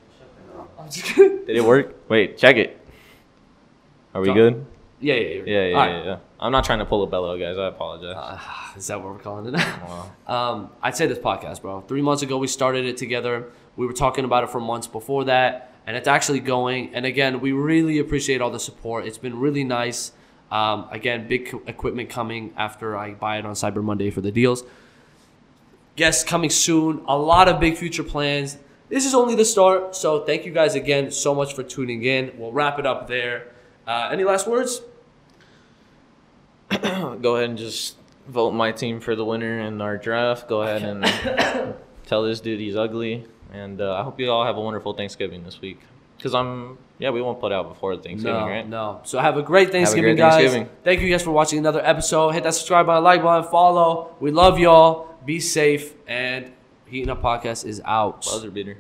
[0.79, 1.45] I'm just kidding.
[1.47, 1.95] Did it work?
[2.09, 2.81] Wait, check it.
[4.15, 4.67] Are we So- good?
[5.05, 5.43] Yeah, yeah, yeah.
[5.45, 6.07] Yeah, yeah, All yeah, right.
[6.07, 6.19] yeah.
[6.41, 7.59] I'm not trying to pull a Bello, guys.
[7.59, 8.17] I apologize.
[8.17, 8.39] Uh,
[8.79, 10.11] is that what we're calling it now?
[10.27, 10.53] Wow.
[10.53, 11.83] Um, I'd say this podcast, bro.
[11.83, 13.51] Three months ago, we started it together.
[13.77, 16.95] We were talking about it for months before that, and it's actually going.
[16.95, 19.07] And again, we really appreciate all the support.
[19.07, 20.13] It's been really nice.
[20.51, 24.33] Um, again, big co- equipment coming after I buy it on Cyber Monday for the
[24.33, 24.65] deals.
[25.97, 27.03] Guests coming soon.
[27.07, 28.57] A lot of big future plans.
[28.89, 29.95] This is only the start.
[29.95, 32.33] So thank you guys again so much for tuning in.
[32.39, 33.49] We'll wrap it up there.
[33.87, 34.81] Uh, any last words?
[37.21, 37.97] Go ahead and just
[38.27, 40.49] vote my team for the winner in our draft.
[40.49, 41.75] Go ahead and
[42.07, 43.27] tell this dude he's ugly.
[43.53, 45.81] And uh, I hope you all have a wonderful Thanksgiving this week.
[46.17, 48.69] Because I'm, yeah, we won't put out before Thanksgiving, no, right?
[48.69, 49.01] No.
[49.05, 50.35] So have a great Thanksgiving, great guys.
[50.41, 50.69] Thanksgiving.
[50.83, 52.31] Thank you guys for watching another episode.
[52.31, 54.17] Hit that subscribe button, like button, follow.
[54.21, 55.15] We love y'all.
[55.25, 55.95] Be safe.
[56.07, 56.53] And
[56.87, 58.25] Heating Up Podcast is out.
[58.25, 58.79] Buzzer beater.